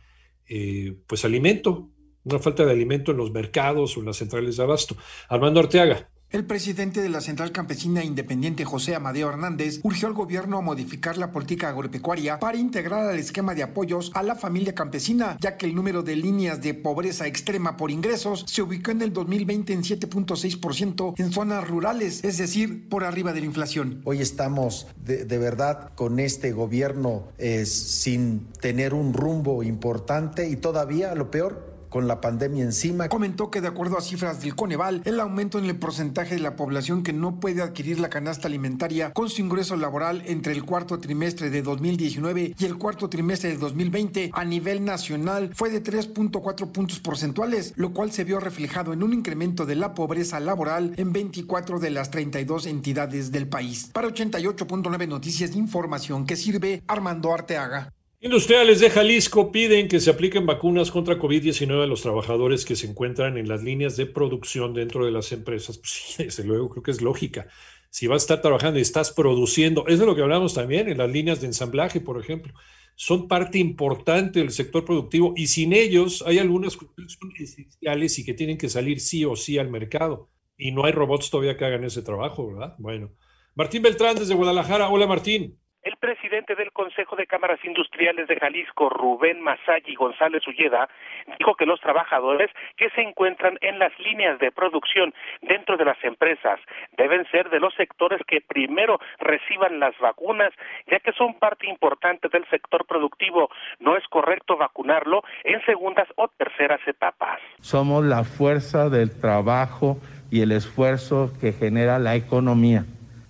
[0.47, 1.91] eh, pues, alimento,
[2.23, 4.95] una falta de alimento en los mercados o en las centrales de abasto.
[5.27, 6.09] Armando Arteaga.
[6.36, 11.17] El presidente de la Central Campesina Independiente, José Amadeo Hernández, urgió al gobierno a modificar
[11.17, 15.65] la política agropecuaria para integrar al esquema de apoyos a la familia campesina, ya que
[15.65, 19.83] el número de líneas de pobreza extrema por ingresos se ubicó en el 2020 en
[19.83, 24.01] 7.6% en zonas rurales, es decir, por arriba de la inflación.
[24.03, 31.15] Hoy estamos de, verdad con este gobierno eh, sin tener un rumbo importante y todavía,
[31.15, 33.07] lo peor, con la pandemia encima.
[33.07, 36.57] Comentó que de acuerdo a cifras del Coneval, el aumento en el porcentaje de la
[36.57, 40.99] población que no puede adquirir la canasta alimentaria con su ingreso laboral entre el cuarto
[40.99, 46.69] trimestre de 2019 y el cuarto trimestre de 2020 a nivel nacional fue de 3.4
[46.73, 51.13] puntos porcentuales, lo cual se vio reflejado en un incremento de la pobreza laboral en
[51.13, 53.89] 24 de las 32 entidades del país.
[53.93, 57.94] Para 88.9 Noticias de Información que sirve Armando Arteaga.
[58.26, 62.88] Industriales de Jalisco piden que se apliquen vacunas contra COVID-19 a los trabajadores que se
[62.88, 65.78] encuentran en las líneas de producción dentro de las empresas.
[65.84, 67.45] Pues desde luego, creo que es lógica.
[67.91, 70.97] Si vas a estar trabajando y estás produciendo, eso es lo que hablamos también en
[70.97, 72.51] las líneas de ensamblaje, por ejemplo,
[72.95, 78.26] son parte importante del sector productivo y sin ellos hay algunas que son esenciales y
[78.26, 80.32] que tienen que salir sí o sí al mercado.
[80.57, 82.73] Y no hay robots todavía que hagan ese trabajo, ¿verdad?
[82.80, 83.11] Bueno.
[83.53, 84.89] Martín Beltrán desde Guadalajara.
[84.89, 85.59] Hola, Martín.
[85.86, 90.89] El presidente del Consejo de Cámaras Industriales de Jalisco, Rubén Masagi González Ulleda,
[91.38, 95.13] dijo que los trabajadores que se encuentran en las líneas de producción
[95.43, 96.59] dentro de las empresas
[96.97, 100.51] deben ser de los sectores que primero reciban las vacunas,
[100.89, 103.51] ya que son parte importante del sector productivo.
[103.79, 107.39] No es correcto vacunarlo en segundas o terceras etapas.
[107.61, 109.97] Somos la fuerza del trabajo
[110.31, 112.86] y el esfuerzo que genera la economía.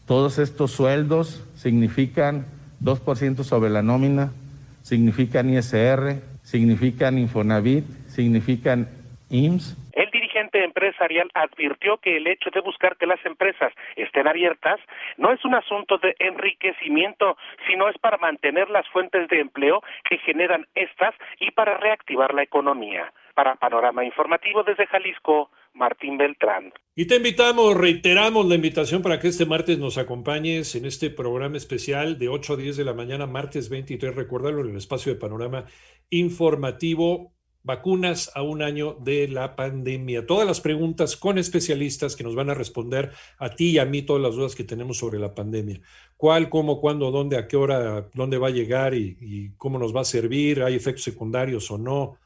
[0.08, 2.46] Todos estos sueldos significan
[2.80, 4.30] 2% sobre la nómina,
[4.84, 8.88] significan ISR, significan Infonavit, significan
[9.32, 9.76] IMSS.
[9.94, 14.80] El dirigente empresarial advirtió que el hecho de buscar que las empresas estén abiertas
[15.18, 17.36] no es un asunto de enriquecimiento,
[17.66, 22.44] sino es para mantener las fuentes de empleo que generan estas y para reactivar la
[22.44, 23.12] economía.
[23.36, 26.74] Para Panorama Informativo desde Jalisco, Martín Beltrán.
[26.96, 31.58] Y te invitamos, reiteramos la invitación para que este martes nos acompañes en este programa
[31.58, 35.20] especial de 8 a 10 de la mañana, martes 23, recuérdalo, en el espacio de
[35.20, 35.66] Panorama
[36.10, 37.34] Informativo.
[37.64, 40.28] Vacunas a un año de la pandemia.
[40.28, 44.04] Todas las preguntas con especialistas que nos van a responder a ti y a mí
[44.04, 45.82] todas las dudas que tenemos sobre la pandemia.
[46.16, 49.96] ¿Cuál, cómo, cuándo, dónde, a qué hora, dónde va a llegar y, y cómo nos
[49.96, 50.62] va a servir?
[50.62, 52.20] ¿Hay efectos secundarios o no?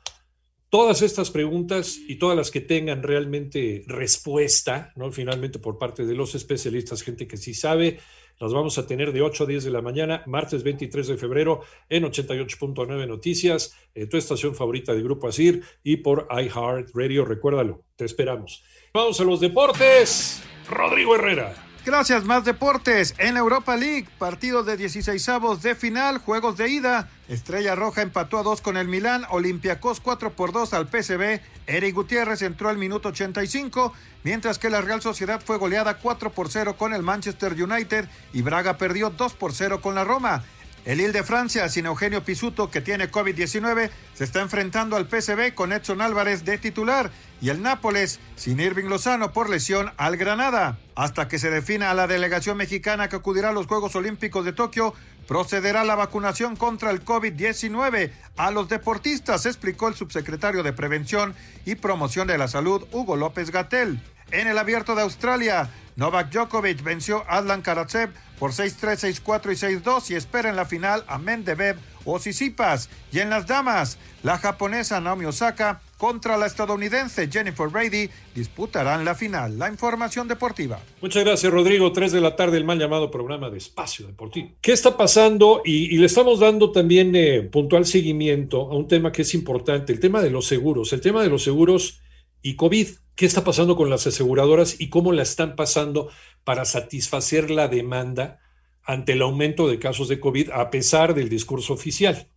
[0.70, 5.12] Todas estas preguntas y todas las que tengan realmente respuesta, ¿no?
[5.12, 8.00] Finalmente por parte de los especialistas, gente que sí sabe,
[8.40, 11.62] las vamos a tener de 8 a 10 de la mañana, martes 23 de febrero,
[11.90, 13.76] en 88.9 Noticias,
[14.10, 17.26] tu estación favorita de Grupo Asir y por iHeart Radio.
[17.26, 18.64] Recuérdalo, te esperamos.
[18.94, 20.42] Vamos a los deportes.
[20.70, 21.56] Rodrigo Herrera.
[21.84, 23.16] Gracias, más deportes.
[23.18, 27.10] En Europa League, partido de 16 avos de final, juegos de ida.
[27.30, 31.40] Estrella Roja empató a 2 con el Milán, Olympiacos 4 por 2 al PSV.
[31.68, 36.50] Eric Gutiérrez entró al minuto 85, mientras que la Real Sociedad fue goleada 4 por
[36.50, 40.44] 0 con el Manchester United y Braga perdió 2 por 0 con la Roma.
[40.86, 45.54] El Ile de Francia, sin Eugenio Pisuto, que tiene COVID-19, se está enfrentando al PSV
[45.54, 47.12] con Edson Álvarez de titular
[47.42, 50.80] y el Nápoles, sin Irving Lozano por lesión al Granada.
[50.96, 54.54] Hasta que se defina a la delegación mexicana que acudirá a los Juegos Olímpicos de
[54.54, 54.94] Tokio,
[55.30, 61.76] procederá la vacunación contra el COVID-19 a los deportistas, explicó el subsecretario de Prevención y
[61.76, 64.02] Promoción de la Salud, Hugo López Gatel.
[64.32, 68.10] En el Abierto de Australia, Novak Djokovic venció a Adlan Karatsev
[68.40, 72.90] por 6-3, 6-4 y 6-2 y espera en la final a Mendebev o Sisipas.
[73.12, 79.16] Y en las damas, la japonesa Naomi Osaka contra la estadounidense Jennifer Brady disputarán la
[79.16, 79.60] final.
[79.60, 80.80] La información deportiva.
[81.02, 81.92] Muchas gracias, Rodrigo.
[81.92, 84.54] Tres de la tarde, el mal llamado programa de Espacio Deportivo.
[84.62, 85.62] ¿Qué está pasando?
[85.66, 90.00] Y, le estamos dando también eh, puntual seguimiento a un tema que es importante, el
[90.00, 90.94] tema de los seguros.
[90.94, 92.00] El tema de los seguros
[92.42, 92.88] y COVID.
[93.16, 96.10] ¿Qué está pasando con las aseguradoras y cómo la están pasando
[96.46, 98.40] para satisfacer la demanda
[98.84, 102.30] ante el aumento de casos de COVID a pesar del discurso oficial?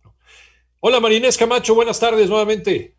[0.81, 2.97] Hola Marinés Camacho, buenas tardes nuevamente.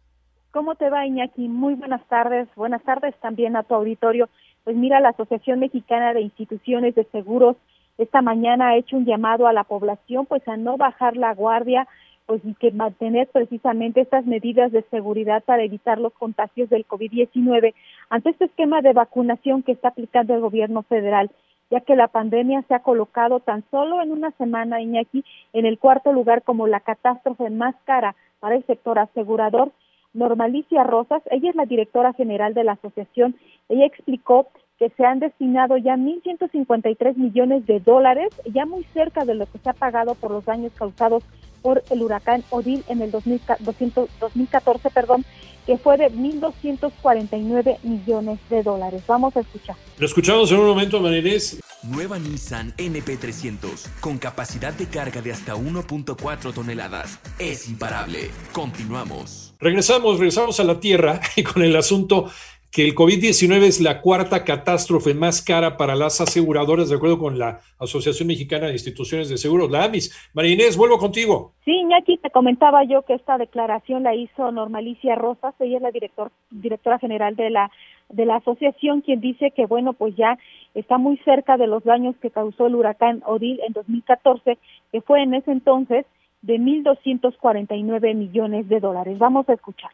[0.55, 1.49] ¿Cómo te va Iñaki?
[1.49, 2.47] Muy buenas tardes.
[2.55, 4.29] Buenas tardes también a tu auditorio.
[4.63, 7.57] Pues mira, la Asociación Mexicana de Instituciones de Seguros
[7.99, 11.89] esta mañana ha hecho un llamado a la población pues a no bajar la guardia,
[12.27, 17.75] pues y que mantener precisamente estas medidas de seguridad para evitar los contagios del COVID-19
[18.09, 21.33] ante este esquema de vacunación que está aplicando el gobierno federal,
[21.69, 25.81] ya que la pandemia se ha colocado tan solo en una semana, Iñaki, en el
[25.81, 29.73] cuarto lugar como la catástrofe más cara para el sector asegurador.
[30.15, 33.37] Normalicia Rosas, ella es la directora general de la asociación,
[33.69, 34.49] ella explicó
[34.79, 39.59] que se han destinado ya 1.153 millones de dólares, ya muy cerca de lo que
[39.59, 41.23] se ha pagado por los daños causados
[41.63, 45.25] por el huracán Odil en el 2014, perdón,
[45.67, 49.03] que fue de 1.249 millones de dólares.
[49.07, 49.77] Vamos a escuchar.
[49.99, 51.61] Lo escuchamos en un momento, Marinés.
[51.83, 57.19] Nueva Nissan NP300, con capacidad de carga de hasta 1.4 toneladas.
[57.39, 58.31] Es imparable.
[58.53, 59.55] Continuamos.
[59.59, 61.21] Regresamos, regresamos a la Tierra
[61.53, 62.31] con el asunto
[62.75, 67.39] que el COVID-19 es la cuarta catástrofe más cara para las aseguradoras, de acuerdo con
[67.39, 70.33] la Asociación Mexicana de Instituciones de Seguros, la AMIS.
[70.35, 71.53] María Inés, vuelvo contigo.
[71.65, 75.93] Sí, Iñaki, te comentaba yo que esta declaración la hizo Normalicia Rosas, ella es la
[75.93, 77.71] director, directora general de la
[78.09, 80.37] de la asociación, quien dice que, bueno, pues ya
[80.75, 84.59] está muy cerca de los daños que causó el huracán Odil en 2014,
[84.93, 86.07] que fue en ese entonces
[86.45, 89.19] de 1.249 millones de dólares.
[89.19, 89.91] Vamos a escuchar.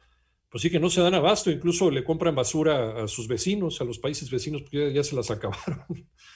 [0.49, 3.83] Pues sí que no se dan abasto, incluso le compran basura a sus vecinos, a
[3.83, 5.85] los países vecinos, porque ya, se las acabaron.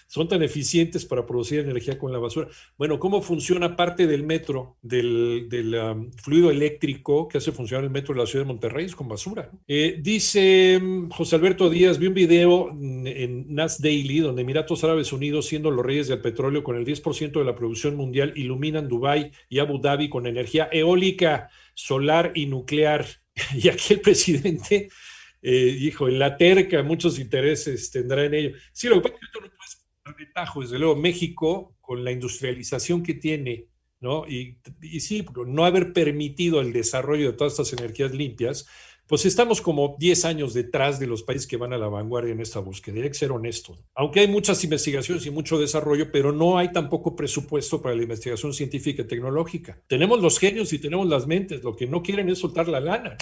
[0.08, 2.48] Son tan eficientes para producir energía con la basura.
[2.78, 8.14] Bueno, ¿cómo funciona parte del metro, del, um, fluido eléctrico que hace funcionar el metro
[8.14, 8.86] de la ciudad de Monterrey?
[8.86, 9.50] Es con basura.
[9.68, 15.12] Eh, dice um, José Alberto Díaz, vi un video en NAS Daily donde Emiratos Árabes
[15.12, 19.32] Unidos, siendo los reyes del petróleo con el 10% de la producción mundial, iluminan Dubái
[19.50, 23.23] y Abu Dhabi con energía eólica, solar y nuclear
[23.56, 24.90] y aquí el presidente
[25.42, 28.56] eh, dijo, en la terca muchos intereses tendrá en ello.
[28.72, 33.04] Sí, lo que pasa es que no puede ventajo, desde luego, México, con la industrialización
[33.04, 33.68] que tiene,
[34.00, 34.28] ¿no?
[34.28, 34.60] Y
[35.00, 38.68] sí, no haber permitido el desarrollo de todas estas energías limpias,
[39.08, 42.40] pues estamos como 10 años detrás de los países que van a la vanguardia en
[42.40, 43.02] esta búsqueda.
[43.02, 43.78] Hay que ser honesto.
[43.96, 48.54] Aunque hay muchas investigaciones y mucho desarrollo, pero no hay tampoco presupuesto para la investigación
[48.54, 49.78] científica y tecnológica.
[49.88, 51.64] Tenemos los genios y tenemos las mentes.
[51.64, 53.18] Lo que no quieren es soltar la lana.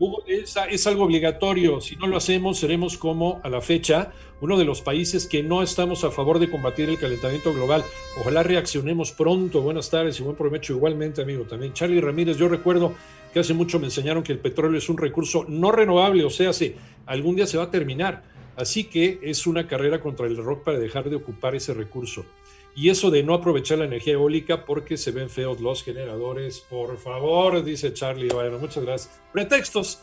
[0.00, 1.80] Hugo, es, es, algo obligatorio.
[1.80, 5.60] Si no lo hacemos, seremos como a la fecha uno de los países que no
[5.60, 7.84] estamos a favor de combatir el calentamiento global.
[8.20, 9.60] Ojalá reaccionemos pronto.
[9.60, 11.44] Buenas tardes y buen provecho igualmente, amigo.
[11.44, 12.94] También Charlie Ramírez, yo recuerdo
[13.32, 16.50] que hace mucho me enseñaron que el petróleo es un recurso no renovable, o sea,
[17.06, 18.22] algún día se va a terminar.
[18.56, 22.24] Así que es una carrera contra el rock para dejar de ocupar ese recurso.
[22.74, 26.60] Y eso de no aprovechar la energía eólica porque se ven feos los generadores.
[26.60, 28.28] Por favor, dice Charlie.
[28.28, 29.20] Bueno, muchas gracias.
[29.32, 30.00] Pretextos.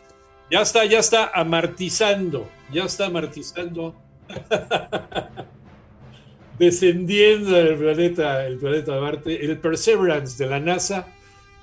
[0.52, 2.48] Ya está, ya está amartizando.
[2.72, 3.96] Ya está amartizando.
[6.60, 9.46] Descendiendo del planeta, el planeta Marte.
[9.46, 11.08] El Perseverance de la NASA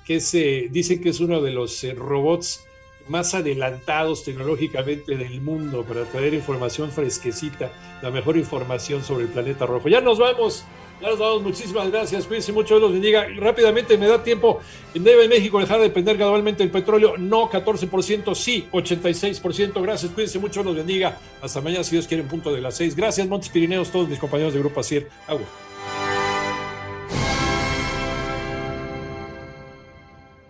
[0.05, 2.65] que se, dicen que es uno de los eh, robots
[3.07, 7.71] más adelantados tecnológicamente del mundo para traer información fresquecita,
[8.01, 9.89] la mejor información sobre el planeta rojo.
[9.89, 10.63] Ya nos vamos,
[11.01, 13.27] ya nos vamos, muchísimas gracias, cuídense mucho, los bendiga.
[13.37, 14.61] Rápidamente me da tiempo,
[14.93, 17.17] ¿debe México dejar de depender gradualmente del petróleo?
[17.17, 21.17] No, 14%, sí, 86%, gracias, cuídense mucho, los bendiga.
[21.41, 22.95] Hasta mañana, si Dios quiere, en punto de las 6.
[22.95, 25.09] Gracias, Montes Pirineos, todos mis compañeros de Grupo ASIR.
[25.27, 25.45] Agua.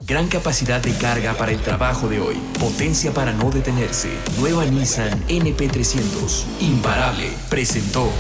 [0.05, 2.35] Gran capacidad de carga para el trabajo de hoy.
[2.59, 4.09] Potencia para no detenerse.
[4.37, 6.43] Nueva Nissan NP300.
[6.59, 7.31] Imparable.
[7.49, 8.11] Presentó.